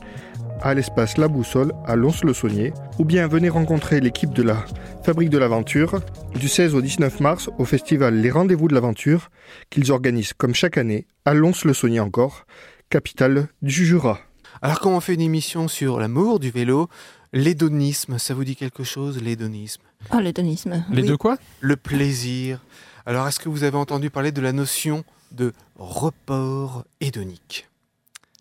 à 0.62 0.74
l'espace 0.74 1.18
La 1.18 1.28
Boussole 1.28 1.74
à 1.86 1.98
Lons-le-Saunier, 1.98 2.72
ou 2.98 3.04
bien 3.04 3.28
venez 3.28 3.50
rencontrer 3.50 4.00
l'équipe 4.00 4.32
de 4.32 4.44
la 4.44 4.66
Fabrique 5.04 5.30
de 5.30 5.38
l'Aventure 5.38 6.00
du 6.40 6.48
16 6.48 6.74
au 6.74 6.82
19 6.82 7.20
mars 7.20 7.50
au 7.58 7.66
festival 7.66 8.16
Les 8.16 8.32
Rendez-vous 8.32 8.70
de 8.70 8.74
l'Aventure 8.74 9.30
qu'ils 9.70 9.92
organisent 9.92 10.32
comme 10.32 10.56
chaque 10.56 10.78
année 10.78 11.06
à 11.26 11.34
Lons-le-Saunier 11.34 12.00
encore, 12.00 12.46
capitale 12.90 13.48
du 13.62 13.86
Jura. 13.86 14.20
Alors 14.62 14.80
quand 14.80 14.96
on 14.96 15.02
fait 15.02 15.16
une 15.16 15.22
émission 15.22 15.68
sur 15.68 16.00
l'amour 16.00 16.40
du 16.40 16.50
vélo, 16.50 16.88
l'hédonisme, 17.34 18.18
ça 18.18 18.34
vous 18.34 18.46
dit 18.46 18.56
quelque 18.56 18.86
chose 18.86 19.22
l'hédonisme? 19.22 19.82
Ah, 20.12 20.22
l'hédonisme. 20.22 20.86
Les 20.92 21.02
oui. 21.02 21.08
deux 21.10 21.18
quoi? 21.18 21.38
Le 21.60 21.76
plaisir. 21.76 22.62
Alors, 23.06 23.28
est-ce 23.28 23.40
que 23.40 23.50
vous 23.50 23.66
avez 23.66 23.76
entendu 23.76 24.10
parler 24.10 24.32
de 24.32 24.40
la 24.40 24.54
notion 24.54 25.04
de 25.34 25.54
report 25.76 26.86
hédonique 27.02 27.68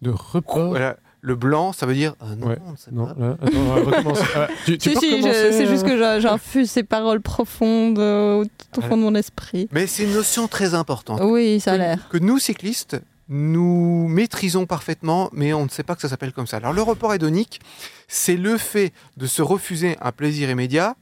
De 0.03 0.11
report 0.11 0.69
Voilà, 0.71 0.97
le 1.21 1.35
blanc, 1.37 1.73
ça 1.73 1.87
veut 1.87 1.95
dire 1.95 2.15
ah 2.21 2.35
non, 2.37 2.49
Ouais, 2.49 2.59
on 2.67 2.73
ne 2.73 2.77
sait 2.77 2.91
Non, 2.93 3.07
pas. 3.07 3.15
là, 3.19 3.37
attends, 3.41 3.59
on 3.59 3.75
va 3.75 3.75
recommencer. 3.97 4.25
Ah, 4.37 4.49
tu, 4.65 4.77
tu 4.79 4.89
Si, 4.91 4.95
peux 4.95 5.01
si, 5.01 5.23
c'est 5.23 5.67
juste 5.67 5.85
euh, 5.85 5.89
que 5.89 5.99
j'a- 5.99 6.21
j'infuse 6.21 6.71
ces 6.71 6.83
paroles 6.83 7.21
profondes 7.21 7.99
euh, 7.99 8.45
tout 8.73 8.81
au 8.81 8.83
fond 8.83 8.97
de 8.97 9.03
mon 9.03 9.15
esprit. 9.15 9.69
Mais 9.73 9.87
c'est 9.87 10.05
une 10.05 10.13
notion 10.15 10.49
très 10.49 10.75
importante 10.75 11.21
Oui, 11.23 11.61
ça 11.61 11.73
a 11.73 11.77
l'air. 11.77 12.09
que 12.09 12.19
nous 12.19 12.39
cyclistes 12.39 13.01
nous 13.29 14.09
maîtrisons 14.09 14.67
parfaitement, 14.67 15.31
mais 15.33 15.55
on 15.55 15.65
ne 15.65 15.71
sait 15.71 15.85
pas 15.85 15.95
que 15.95 16.03
ça 16.03 16.09
s'appelle 16.09 16.33
comme 16.33 16.47
ça. 16.49 16.59
Alors, 16.59 16.73
le 16.75 16.83
report 16.83 17.15
hédonique, 17.15 17.61
c'est 18.09 18.37
le 18.37 18.59
fait 18.59 18.93
de 19.17 19.27
se 19.27 19.41
refuser 19.41 19.97
un 20.03 20.13
plaisir 20.13 20.51
immédiat 20.51 20.97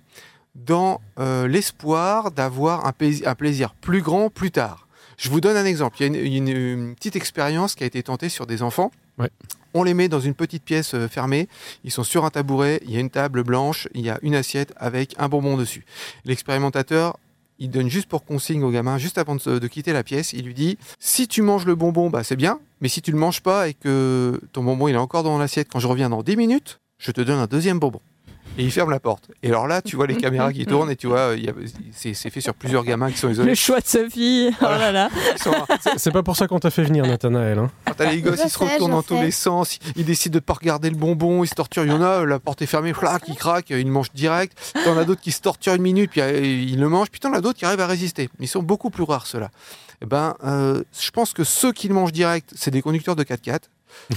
dans 0.55 1.01
euh, 1.19 1.49
l'espoir 1.49 2.31
d'avoir 2.31 2.87
un, 2.87 2.93
un 3.25 3.35
plaisir 3.35 3.75
plus 3.75 4.03
grand 4.03 4.29
plus 4.31 4.51
tard. 4.53 4.87
Je 5.21 5.29
vous 5.29 5.41
donne 5.43 5.57
un 5.57 5.67
exemple. 5.67 5.97
Il 6.01 6.03
y 6.03 6.05
a 6.05 6.07
une, 6.07 6.49
une- 6.49 6.49
une 6.49 6.95
petite 6.95 7.15
expérience 7.17 7.75
qui 7.75 7.85
a 7.85 7.87
été 7.87 8.03
tentée 8.03 8.29
sur 8.31 8.47
des 8.47 8.63
enfants. 8.63 8.91
Ouais. 9.19 9.29
On 9.75 9.83
les 9.83 9.93
met 9.93 10.09
dans 10.09 10.19
une 10.21 10.33
petite 10.35 10.65
pièce 10.65 10.95
euh, 10.95 11.09
fermée. 11.09 11.47
Ils 11.85 11.91
sont 11.91 12.05
sur 12.05 12.25
un 12.25 12.31
tabouret. 12.31 12.81
Il 12.87 12.91
y 12.91 12.97
a 12.97 13.01
une 13.01 13.11
table 13.11 13.45
blanche. 13.45 13.87
Il 13.95 14.01
y 14.01 14.09
a 14.09 14.19
une 14.23 14.35
assiette 14.35 14.73
avec 14.77 15.15
un 15.19 15.29
bonbon 15.29 15.59
dessus. 15.59 15.85
L'expérimentateur, 16.25 17.19
il 17.59 17.71
donne 17.71 17.91
juste 17.91 18.09
pour 18.09 18.25
consigne 18.25 18.63
au 18.65 18.71
gamin, 18.71 18.97
juste 18.97 19.19
avant 19.19 19.37
de, 19.37 19.59
de 19.59 19.67
quitter 19.69 19.93
la 19.93 20.03
pièce, 20.03 20.33
il 20.33 20.47
lui 20.47 20.55
dit 20.55 20.79
si 20.99 21.29
tu 21.29 21.43
manges 21.43 21.67
le 21.67 21.75
bonbon, 21.75 22.09
bah 22.09 22.25
c'est 22.25 22.37
bien. 22.37 22.59
Mais 22.81 22.89
si 22.89 23.03
tu 23.03 23.13
le 23.13 23.19
manges 23.19 23.43
pas 23.43 23.69
et 23.69 23.75
que 23.75 24.41
ton 24.53 24.65
bonbon 24.65 24.89
il 24.89 24.95
est 24.95 24.99
encore 24.99 25.23
dans 25.23 25.37
l'assiette 25.37 25.69
quand 25.71 25.79
je 25.81 25.87
reviens 25.87 26.09
dans 26.09 26.23
10 26.23 26.37
minutes, 26.39 26.81
je 26.99 27.13
te 27.13 27.21
donne 27.21 27.39
un 27.39 27.47
deuxième 27.47 27.79
bonbon. 27.79 28.01
Et 28.61 28.65
il 28.65 28.71
ferme 28.71 28.91
la 28.91 29.01
porte. 29.01 29.31
Et 29.43 29.49
alors 29.49 29.67
là, 29.67 29.81
tu 29.81 29.97
vois 29.97 30.07
les 30.07 30.17
caméras 30.17 30.53
qui 30.53 30.67
tournent 30.67 30.91
et 30.91 30.97
tu 30.97 31.07
vois, 31.07 31.33
il 31.37 31.45
y 31.45 31.49
a- 31.49 31.53
c'est 31.93 32.13
c'est 32.15 32.29
fait 32.31 32.41
sur 32.43 32.53
plusieurs 32.55 32.85
gamins 32.85 33.11
qui 33.11 33.17
sont 33.17 33.31
isolés. 33.31 33.49
Le 33.49 33.55
choix 33.55 33.81
de 33.81 33.87
Sophie. 33.87 34.51
Oh 34.61 34.65
là 34.65 34.93
là. 34.93 35.09
C'est- 35.37 35.99
C'est 35.99 36.11
pas 36.11 36.23
pour 36.23 36.37
ça 36.37 36.47
qu'on 36.47 36.59
t'a 36.59 36.71
fait 36.71 36.83
venir, 36.85 37.07
Nathanaël. 37.07 37.59
Hein. 37.59 37.71
Quand 37.87 37.95
t'as 37.97 38.11
les 38.11 38.21
gosses, 38.21 38.39
Je 38.41 38.45
ils 38.45 38.51
se 38.51 38.59
retournent 38.59 38.91
dans 38.91 39.03
tous 39.03 39.15
les 39.21 39.31
sens, 39.31 39.79
ils 39.97 40.05
décident 40.05 40.35
de 40.35 40.41
pas 40.41 40.53
regarder 40.55 40.91
le 40.91 40.97
bonbon, 40.97 41.43
ils 41.43 41.49
se 41.49 41.55
torturent. 41.55 41.85
Il 41.85 41.91
y 41.91 41.95
en 41.95 42.03
a, 42.03 42.25
la 42.27 42.39
porte 42.39 42.61
est 42.63 42.67
fermée, 42.67 42.93
flac, 42.93 43.23
ils 43.29 43.35
craquent, 43.35 43.71
ils 43.71 43.85
le 43.85 43.91
mangent 43.91 44.13
direct. 44.13 44.57
T'en 44.85 44.97
as 44.99 45.05
d'autres 45.05 45.21
qui 45.23 45.33
se 45.33 45.41
torturent 45.41 45.75
une 45.77 45.83
minute, 45.83 46.11
puis 46.11 46.21
euh, 46.21 46.39
ils 46.41 46.79
le 46.79 46.89
mangent. 46.89 47.11
Puis 47.11 47.21
t'en 47.21 47.33
as 47.33 47.41
d'autres 47.41 47.59
qui 47.59 47.65
arrivent 47.65 47.81
à 47.81 47.87
résister. 47.87 48.29
Ils 48.41 48.49
sont 48.49 48.63
beaucoup 48.63 48.91
plus 48.91 49.05
rares, 49.05 49.27
ceux-là. 49.27 49.51
Eh 50.03 50.07
ben, 50.07 50.35
euh, 50.45 50.83
je 50.99 51.11
pense 51.11 51.33
que 51.33 51.45
ceux 51.45 51.73
qui 51.73 51.89
le 51.89 51.95
mangent 51.95 52.13
direct, 52.13 52.51
c'est 52.57 52.71
des 52.71 52.83
conducteurs 52.83 53.17
de 53.17 53.23
4x4. 53.23 53.61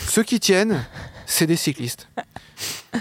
Ceux 0.08 0.24
qui 0.24 0.40
tiennent, 0.40 0.86
c'est 1.26 1.48
des 1.48 1.56
cyclistes. 1.56 2.08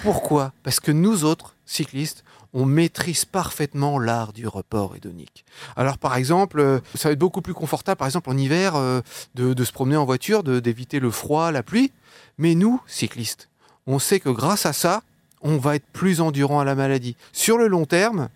Pourquoi? 0.02 0.52
Parce 0.62 0.80
que 0.80 0.92
nous 0.92 1.24
autres, 1.24 1.54
cyclistes, 1.66 2.24
on 2.54 2.66
maîtrise 2.66 3.24
parfaitement 3.24 3.98
l'art 3.98 4.32
du 4.32 4.46
report 4.46 4.96
hédonique. 4.96 5.44
Alors 5.76 5.98
par 5.98 6.16
exemple, 6.16 6.60
euh, 6.60 6.80
ça 6.94 7.08
va 7.08 7.12
être 7.12 7.18
beaucoup 7.18 7.40
plus 7.40 7.54
confortable, 7.54 7.96
par 7.96 8.06
exemple 8.06 8.28
en 8.28 8.36
hiver, 8.36 8.76
euh, 8.76 9.00
de, 9.34 9.64
se 9.64 9.72
promener 9.72 9.96
en 9.96 10.04
voiture, 10.04 10.42
d'éviter 10.42 11.00
le 11.00 11.10
froid, 11.10 11.50
la 11.50 11.62
pluie. 11.62 11.92
Mais 12.38 12.54
nous, 12.54 12.80
cyclistes, 12.86 13.48
on 13.86 13.98
sait 13.98 14.20
que 14.20 14.28
grâce 14.28 14.66
à 14.66 14.72
ça, 14.72 15.02
on 15.40 15.56
va 15.56 15.76
être 15.76 15.86
plus 15.92 16.20
endurant 16.20 16.60
à 16.60 16.64
la 16.64 16.74
maladie. 16.74 17.16
Sur 17.32 17.58
le 17.58 17.68
long 17.68 17.86
terme, 17.86 18.28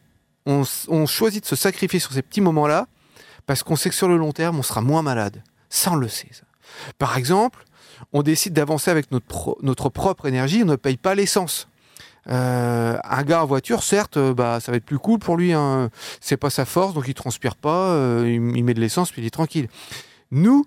on, 0.47 0.63
on 0.89 1.07
choisit 1.07 1.43
de 1.43 1.49
se 1.49 1.57
sacrifier 1.57 2.01
sur 2.01 2.13
ces 2.13 2.23
petits 2.23 2.41
moments-là 2.41 2.87
parce 3.47 3.63
qu'on 3.63 3.77
sait 3.77 3.91
que 3.91 3.95
sur 3.95 4.09
le 4.09 4.17
long 4.17 4.33
terme, 4.33 4.59
on 4.59 4.63
sera 4.63 4.81
moins 4.81 5.03
malade. 5.03 5.43
Ça, 5.69 5.93
on 5.93 5.97
le 5.97 6.09
sait. 6.09 6.29
ça. 6.33 6.43
Par 6.99 7.17
exemple, 7.17 7.66
on 8.13 8.23
décide 8.23 8.53
d'avancer 8.53 8.91
avec 8.91 9.11
notre, 9.13 9.57
notre 9.63 9.89
propre 9.89 10.27
énergie, 10.27 10.63
on 10.63 10.67
ne 10.67 10.77
paye 10.77 10.97
pas 10.97 11.15
l'essence. 11.15 11.69
Euh, 12.29 12.99
un 13.05 13.23
gars 13.23 13.43
en 13.43 13.47
voiture, 13.47 13.83
certes, 13.85 14.17
euh, 14.17 14.35
bah, 14.35 14.59
ça 14.61 14.73
va 14.73 14.79
être 14.79 14.85
plus 14.85 14.99
cool 14.99 15.19
pour 15.21 15.37
lui. 15.37 15.53
Hein. 15.53 15.91
C'est 16.21 16.37
pas 16.37 16.51
sa 16.51 16.65
force, 16.65 16.93
donc 16.93 17.07
il 17.07 17.15
transpire 17.15 17.55
pas, 17.55 17.91
euh, 17.91 18.29
il, 18.29 18.65
met 18.65 18.75
de 18.75 18.81
l'essence, 18.81 19.13
puis 19.13 19.23
il 19.23 19.27
est 19.27 19.31
tranquille. 19.31 19.69
Nous, 20.33 20.67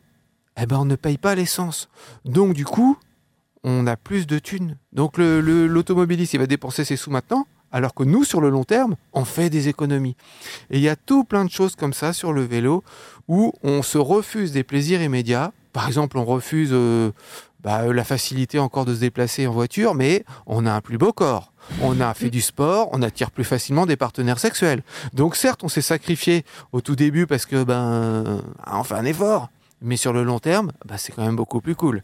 eh 0.61 0.65
ben 0.65 0.77
on 0.77 0.85
ne 0.85 0.95
paye 0.95 1.17
pas 1.17 1.35
l'essence. 1.35 1.89
Donc 2.23 2.53
du 2.53 2.63
coup, 2.65 2.97
on 3.63 3.87
a 3.87 3.97
plus 3.97 4.25
de 4.25 4.39
thunes. 4.39 4.77
Donc 4.93 5.17
le- 5.17 5.41
le- 5.41 5.67
l'automobiliste, 5.67 6.33
il 6.33 6.39
va 6.39 6.47
dépenser 6.47 6.85
ses 6.85 6.95
sous 6.95 7.11
maintenant, 7.11 7.45
alors 7.73 7.93
que 7.93 8.03
nous, 8.03 8.23
sur 8.23 8.39
le 8.39 8.49
long 8.49 8.63
terme, 8.63 8.95
on 9.11 9.25
fait 9.25 9.49
des 9.49 9.67
économies. 9.67 10.15
Et 10.69 10.77
il 10.77 10.81
y 10.81 10.89
a 10.89 10.95
tout 10.95 11.25
plein 11.25 11.43
de 11.43 11.51
choses 11.51 11.75
comme 11.75 11.93
ça 11.93 12.13
sur 12.13 12.31
le 12.31 12.41
vélo 12.43 12.83
où 13.27 13.51
on 13.63 13.81
se 13.83 13.97
refuse 13.97 14.53
des 14.53 14.63
plaisirs 14.63 15.01
immédiats. 15.01 15.51
Par 15.79 15.87
exemple, 15.87 16.17
on 16.17 16.25
refuse 16.25 16.71
euh, 16.73 17.11
bah, 17.63 17.83
la 17.93 18.03
facilité 18.03 18.59
encore 18.59 18.83
de 18.83 18.93
se 18.93 18.99
déplacer 18.99 19.47
en 19.47 19.53
voiture, 19.53 19.95
mais 19.95 20.25
on 20.45 20.65
a 20.65 20.73
un 20.73 20.81
plus 20.81 20.97
beau 20.97 21.13
corps. 21.13 21.53
On 21.81 22.01
a 22.01 22.13
fait 22.13 22.29
du 22.29 22.41
sport, 22.41 22.89
on 22.91 23.01
attire 23.01 23.31
plus 23.31 23.45
facilement 23.45 23.85
des 23.85 23.95
partenaires 23.95 24.39
sexuels. 24.39 24.83
Donc 25.13 25.37
certes, 25.37 25.63
on 25.63 25.69
s'est 25.69 25.79
sacrifié 25.79 26.43
au 26.73 26.81
tout 26.81 26.97
début 26.97 27.27
parce 27.27 27.45
que 27.45 27.63
ben 27.63 28.41
on 28.67 28.83
fait 28.83 28.95
un 28.95 29.05
effort, 29.05 29.47
mais 29.81 29.95
sur 29.95 30.11
le 30.11 30.23
long 30.23 30.39
terme, 30.39 30.71
bah, 30.85 30.95
c'est 30.97 31.13
quand 31.13 31.23
même 31.23 31.37
beaucoup 31.37 31.61
plus 31.61 31.75
cool. 31.75 32.03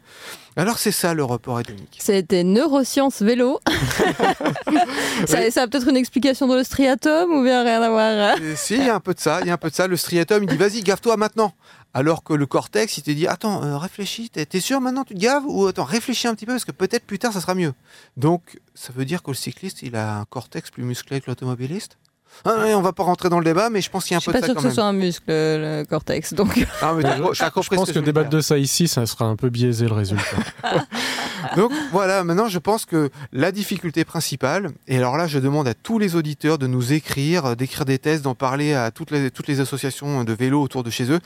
Alors 0.56 0.78
c'est 0.78 0.92
ça 0.92 1.12
le 1.12 1.22
report 1.22 1.60
hédonique. 1.60 1.98
C'était 2.00 2.44
neurosciences 2.44 3.20
vélo. 3.20 3.60
ça, 5.26 5.50
ça 5.50 5.62
a 5.62 5.68
peut-être 5.68 5.88
une 5.88 5.98
explication 5.98 6.46
dans 6.46 6.54
le 6.54 6.64
striatum 6.64 7.30
ou 7.30 7.42
bien 7.42 7.62
rien 7.62 7.82
à 7.82 7.90
voir 7.90 8.40
Et 8.40 8.56
si, 8.56 8.76
il 8.76 8.86
y 8.86 8.88
a 8.88 8.94
un 8.94 9.00
peu 9.00 9.12
de 9.12 9.20
ça, 9.20 9.40
il 9.42 9.48
y 9.48 9.50
a 9.50 9.54
un 9.54 9.58
peu 9.58 9.68
de 9.68 9.74
ça. 9.74 9.86
Le 9.86 9.98
striatum, 9.98 10.44
il 10.44 10.48
dit 10.48 10.56
vas-y, 10.56 10.82
gave-toi 10.82 11.18
maintenant. 11.18 11.52
Alors 11.96 12.22
que 12.22 12.34
le 12.34 12.44
cortex, 12.44 12.98
il 12.98 13.02
te 13.02 13.10
dit 13.10 13.26
attends, 13.26 13.64
euh, 13.64 13.78
réfléchis, 13.78 14.28
t'es 14.28 14.44
t'es 14.44 14.60
sûr 14.60 14.82
maintenant 14.82 15.02
tu 15.04 15.14
te 15.14 15.18
gaves 15.18 15.44
ou 15.46 15.66
attends, 15.66 15.84
réfléchis 15.84 16.28
un 16.28 16.34
petit 16.34 16.44
peu 16.44 16.52
parce 16.52 16.66
que 16.66 16.70
peut-être 16.72 17.06
plus 17.06 17.18
tard 17.18 17.32
ça 17.32 17.40
sera 17.40 17.54
mieux. 17.54 17.72
Donc 18.18 18.58
ça 18.74 18.92
veut 18.94 19.06
dire 19.06 19.22
que 19.22 19.30
le 19.30 19.34
cycliste, 19.34 19.80
il 19.80 19.96
a 19.96 20.18
un 20.18 20.24
cortex 20.26 20.70
plus 20.70 20.82
musclé 20.82 21.22
que 21.22 21.30
l'automobiliste? 21.30 21.96
Ah, 22.44 22.58
ouais, 22.58 22.74
on 22.74 22.82
va 22.82 22.92
pas 22.92 23.02
rentrer 23.02 23.30
dans 23.30 23.38
le 23.38 23.46
débat, 23.46 23.70
mais 23.70 23.80
je 23.80 23.88
pense 23.88 24.04
qu'il 24.04 24.12
y 24.12 24.14
a 24.14 24.18
un 24.18 24.20
Je 24.20 24.24
suis 24.24 24.32
peu 24.32 24.34
pas 24.34 24.40
de 24.40 24.42
ça 24.42 24.46
sûre 24.48 24.56
quand 24.56 24.62
que 24.64 24.68
ce 24.68 24.74
soit 24.74 24.84
un 24.84 24.92
muscle, 24.92 25.24
le 25.28 25.84
cortex. 25.88 26.34
Donc, 26.34 26.66
Ah, 26.82 26.92
mais 26.92 27.02
Je, 27.02 27.32
je 27.32 27.48
pense 27.50 27.68
que 27.88 27.94
je 27.94 28.00
débattre 28.00 28.28
de 28.28 28.42
ça 28.42 28.58
ici, 28.58 28.88
ça 28.88 29.06
sera 29.06 29.24
un 29.24 29.36
peu 29.36 29.48
biaisé 29.48 29.86
le 29.86 29.94
résultat. 29.94 30.36
Donc 31.56 31.72
voilà, 31.92 32.24
maintenant 32.24 32.48
je 32.48 32.58
pense 32.58 32.84
que 32.84 33.08
la 33.32 33.52
difficulté 33.52 34.04
principale, 34.04 34.70
et 34.86 34.98
alors 34.98 35.16
là 35.16 35.26
je 35.26 35.38
demande 35.38 35.66
à 35.66 35.72
tous 35.72 35.98
les 35.98 36.14
auditeurs 36.14 36.58
de 36.58 36.66
nous 36.66 36.92
écrire, 36.92 37.46
euh, 37.46 37.54
d'écrire 37.54 37.86
des 37.86 37.98
thèses, 37.98 38.20
d'en 38.20 38.34
parler 38.34 38.74
à 38.74 38.90
toutes 38.90 39.12
les, 39.12 39.30
toutes 39.30 39.46
les 39.46 39.60
associations 39.60 40.24
de 40.24 40.32
vélo 40.34 40.60
autour 40.60 40.82
de 40.82 40.90
chez 40.90 41.10
eux, 41.10 41.20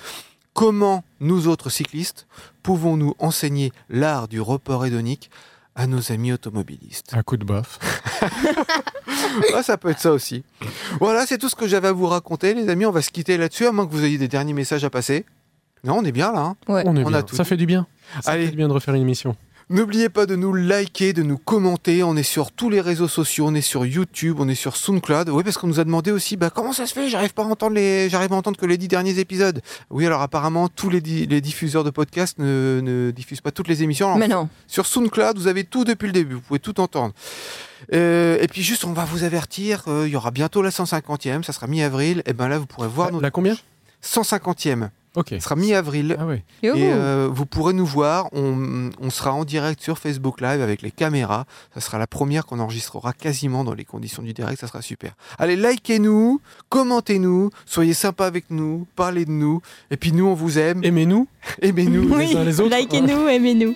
comment 0.55 1.05
nous 1.21 1.49
autres 1.49 1.71
cyclistes 1.71 2.27
pouvons-nous 2.63 3.15
enseigner 3.19 3.73
l'art 3.89 4.29
du 4.29 4.41
report 4.41 4.85
hédonique 4.87 5.31
à 5.77 5.87
nos 5.87 6.13
amis 6.13 6.33
automobilistes 6.33 7.15
Un 7.15 7.23
coup 7.23 7.37
de 7.37 7.45
baffe. 7.45 7.79
Ah, 9.55 9.63
Ça 9.63 9.77
peut 9.79 9.91
être 9.91 10.01
ça 10.01 10.13
aussi. 10.13 10.45
Voilà, 11.01 11.27
c'est 11.27 11.39
tout 11.39 11.49
ce 11.49 11.55
que 11.55 11.67
j'avais 11.67 11.89
à 11.89 11.93
vous 11.93 12.07
raconter 12.07 12.55
les 12.55 12.69
amis, 12.69 12.85
on 12.87 12.91
va 12.91 13.03
se 13.03 13.11
quitter 13.11 13.37
là-dessus, 13.37 13.67
à 13.67 13.73
moins 13.73 13.87
que 13.87 13.93
vous 13.93 14.05
ayez 14.05 14.19
des 14.19 14.29
derniers 14.29 14.53
messages 14.53 14.85
à 14.85 14.91
passer. 14.91 15.25
Non, 15.85 15.99
on 15.99 16.05
est 16.05 16.13
bien 16.13 16.33
là. 16.33 16.41
hein 16.41 16.57
ouais. 16.69 16.83
On 16.87 16.97
est 16.97 17.03
On 17.05 17.09
a 17.09 17.11
bien. 17.11 17.23
tout 17.23 17.37
Ça 17.37 17.43
dit. 17.45 17.49
fait 17.49 17.57
du 17.57 17.67
bien. 17.67 17.87
Ça 18.23 18.33
Allez. 18.33 18.45
fait 18.47 18.51
du 18.51 18.57
bien 18.57 18.69
de 18.69 18.73
refaire 18.73 18.95
une 18.95 19.03
émission. 19.03 19.37
N'oubliez 19.73 20.09
pas 20.09 20.27
de 20.27 20.35
nous 20.35 20.53
liker, 20.53 21.13
de 21.13 21.23
nous 21.23 21.39
commenter. 21.39 22.03
On 22.03 22.17
est 22.17 22.25
sur 22.25 22.51
tous 22.51 22.71
les 22.71 22.81
réseaux 22.81 23.07
sociaux, 23.07 23.47
on 23.47 23.55
est 23.55 23.61
sur 23.61 23.87
YouTube, 23.87 24.39
on 24.41 24.49
est 24.49 24.57
sur 24.57 24.75
SoundCloud. 24.77 25.29
Oui, 25.29 25.45
parce 25.45 25.59
qu'on 25.59 25.69
nous 25.69 25.79
a 25.79 25.85
demandé 25.85 26.11
aussi, 26.11 26.37
bah, 26.37 26.51
comment 26.51 26.73
ça 26.73 26.87
se 26.87 26.93
fait? 26.93 27.09
J'arrive 27.09 27.35
pas 27.35 27.43
à 27.45 27.47
entendre 27.47 27.77
les, 27.77 28.09
j'arrive 28.09 28.33
à 28.33 28.37
entendre 28.37 28.57
que 28.59 28.67
les 28.67 28.77
dix 28.77 28.89
derniers 28.89 29.21
épisodes. 29.21 29.63
Oui, 29.91 30.05
alors 30.05 30.23
apparemment 30.23 30.69
tous 30.69 30.91
les, 30.91 31.01
di- 31.01 31.25
les 31.27 31.41
diffuseurs 31.41 31.85
de 31.85 31.91
podcasts 31.91 32.39
ne, 32.41 32.81
ne 32.83 33.13
diffusent 33.13 33.41
pas 33.43 33.53
toutes 33.53 33.69
les 33.69 33.85
émissions. 33.85 34.07
Alors, 34.09 34.19
Mais 34.19 34.27
non. 34.27 34.49
Sur 34.67 34.87
SoundCloud, 34.87 35.39
vous 35.39 35.47
avez 35.47 35.63
tout 35.63 35.85
depuis 35.85 36.07
le 36.07 36.13
début. 36.15 36.35
Vous 36.35 36.41
pouvez 36.41 36.59
tout 36.61 36.81
entendre. 36.81 37.15
Euh, 37.95 38.39
et 38.41 38.49
puis 38.49 38.63
juste, 38.63 38.85
on 38.85 38.93
va 38.93 39.05
vous 39.05 39.23
avertir, 39.23 39.85
euh, 39.87 40.03
il 40.09 40.13
y 40.13 40.17
aura 40.17 40.33
bientôt 40.33 40.63
la 40.63 40.71
150e, 40.71 41.45
ça 41.45 41.53
sera 41.53 41.69
mi-avril. 41.69 42.25
Et 42.27 42.33
ben 42.33 42.49
là, 42.49 42.59
vous 42.59 42.67
pourrez 42.67 42.89
voir 42.89 43.13
nos 43.13 43.21
La 43.21 43.31
combien 43.31 43.57
150e. 44.05 44.89
Ok. 45.17 45.31
Ça 45.31 45.41
sera 45.41 45.57
mi-avril. 45.57 46.17
Ah. 46.19 46.25
Et 46.63 46.71
euh, 46.93 47.29
vous 47.33 47.45
pourrez 47.45 47.73
nous 47.73 47.87
voir. 47.87 48.29
On, 48.33 48.91
on 49.01 49.11
sera 49.11 49.33
en 49.33 49.45
direct 49.45 49.83
sur 49.83 49.99
Facebook 49.99 50.41
Live 50.41 50.61
avec 50.61 50.83
les 50.83 50.93
caméras. 50.93 51.47
Ça 51.75 51.81
sera 51.81 51.99
la 51.99 52.07
première 52.07 52.47
qu'on 52.47 52.61
enregistrera 52.61 53.13
quasiment 53.13 53.65
dans 53.65 53.75
les 53.75 53.85
conditions 53.85 54.23
du 54.23 54.33
direct. 54.33 54.61
Ça 54.61 54.69
sera 54.69 54.83
super. 54.83 55.15
Allez, 55.39 55.57
likez-nous, 55.57 56.41
commentez-nous, 56.69 57.51
soyez 57.67 57.95
sympas 57.95 58.27
avec 58.27 58.45
nous, 58.51 58.87
parlez 58.95 59.25
de 59.25 59.33
nous. 59.33 59.63
Et 59.91 59.97
puis 59.97 60.13
nous, 60.13 60.27
on 60.27 60.35
vous 60.35 60.59
aime. 60.59 60.85
Aimez-nous. 60.85 61.27
Aimez-nous. 61.63 62.15
Oui, 62.15 62.37
uns 62.37 62.45
les 62.45 62.61
autres. 62.61 62.77
likez-nous, 62.77 63.27
aimez-nous. 63.29 63.75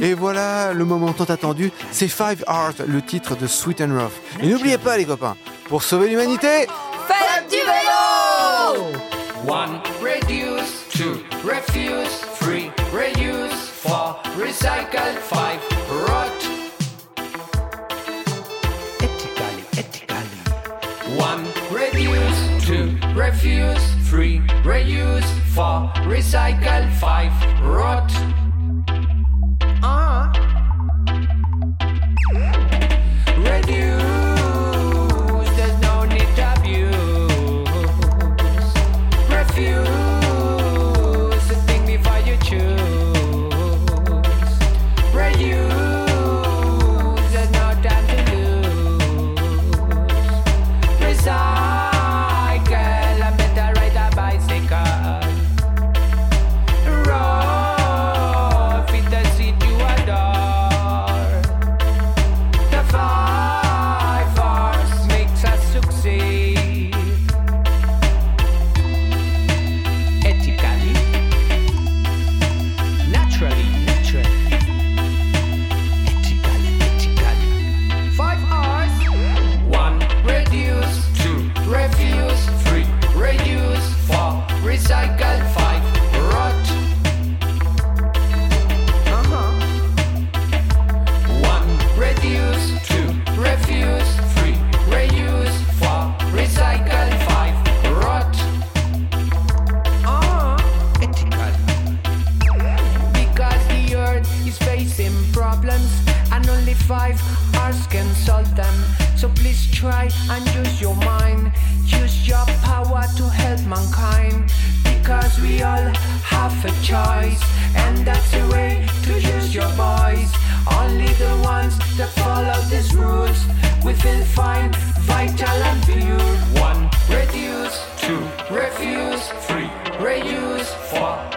Et 0.00 0.14
voilà 0.14 0.72
le 0.72 0.84
moment 0.84 1.12
tant 1.12 1.24
attendu. 1.24 1.72
C'est 1.90 2.08
Five 2.08 2.44
Hearts, 2.46 2.82
le 2.86 3.02
titre 3.02 3.36
de 3.36 3.46
Sweet 3.48 3.80
and 3.80 3.98
Rough. 3.98 4.12
Et 4.40 4.48
n'oubliez 4.48 4.78
pas, 4.78 4.96
les 4.96 5.04
copains, 5.04 5.36
pour 5.68 5.82
sauver 5.82 6.08
l'humanité. 6.08 6.66
Faites 7.08 7.50
du 7.50 7.56
vélo 7.56 8.92
One, 9.48 9.80
reduce. 10.00 10.45
Refuse. 11.46 12.18
Three, 12.40 12.70
reuse. 12.90 13.52
Four, 13.52 14.16
recycle. 14.34 15.16
Five, 15.30 15.60
rot. 16.08 16.32
Ethically, 19.00 19.62
ethically. 19.78 21.16
One, 21.16 21.44
reduce. 21.70 22.66
Two, 22.66 22.98
refuse. 23.14 24.10
Three, 24.10 24.40
reuse. 24.64 25.30
Four, 25.54 25.92
recycle. 26.10 26.92
Five, 26.94 27.32
rot. 27.62 28.10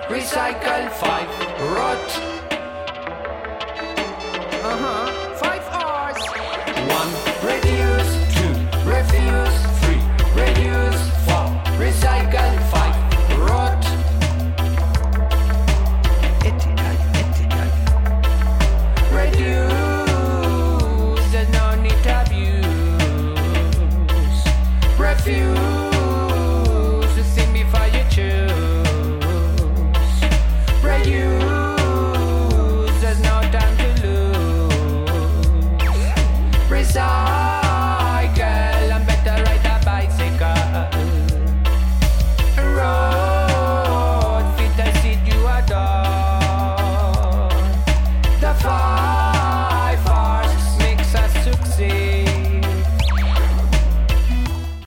Recycle 0.10 0.90
5. 0.90 1.78
Rot. 1.78 2.29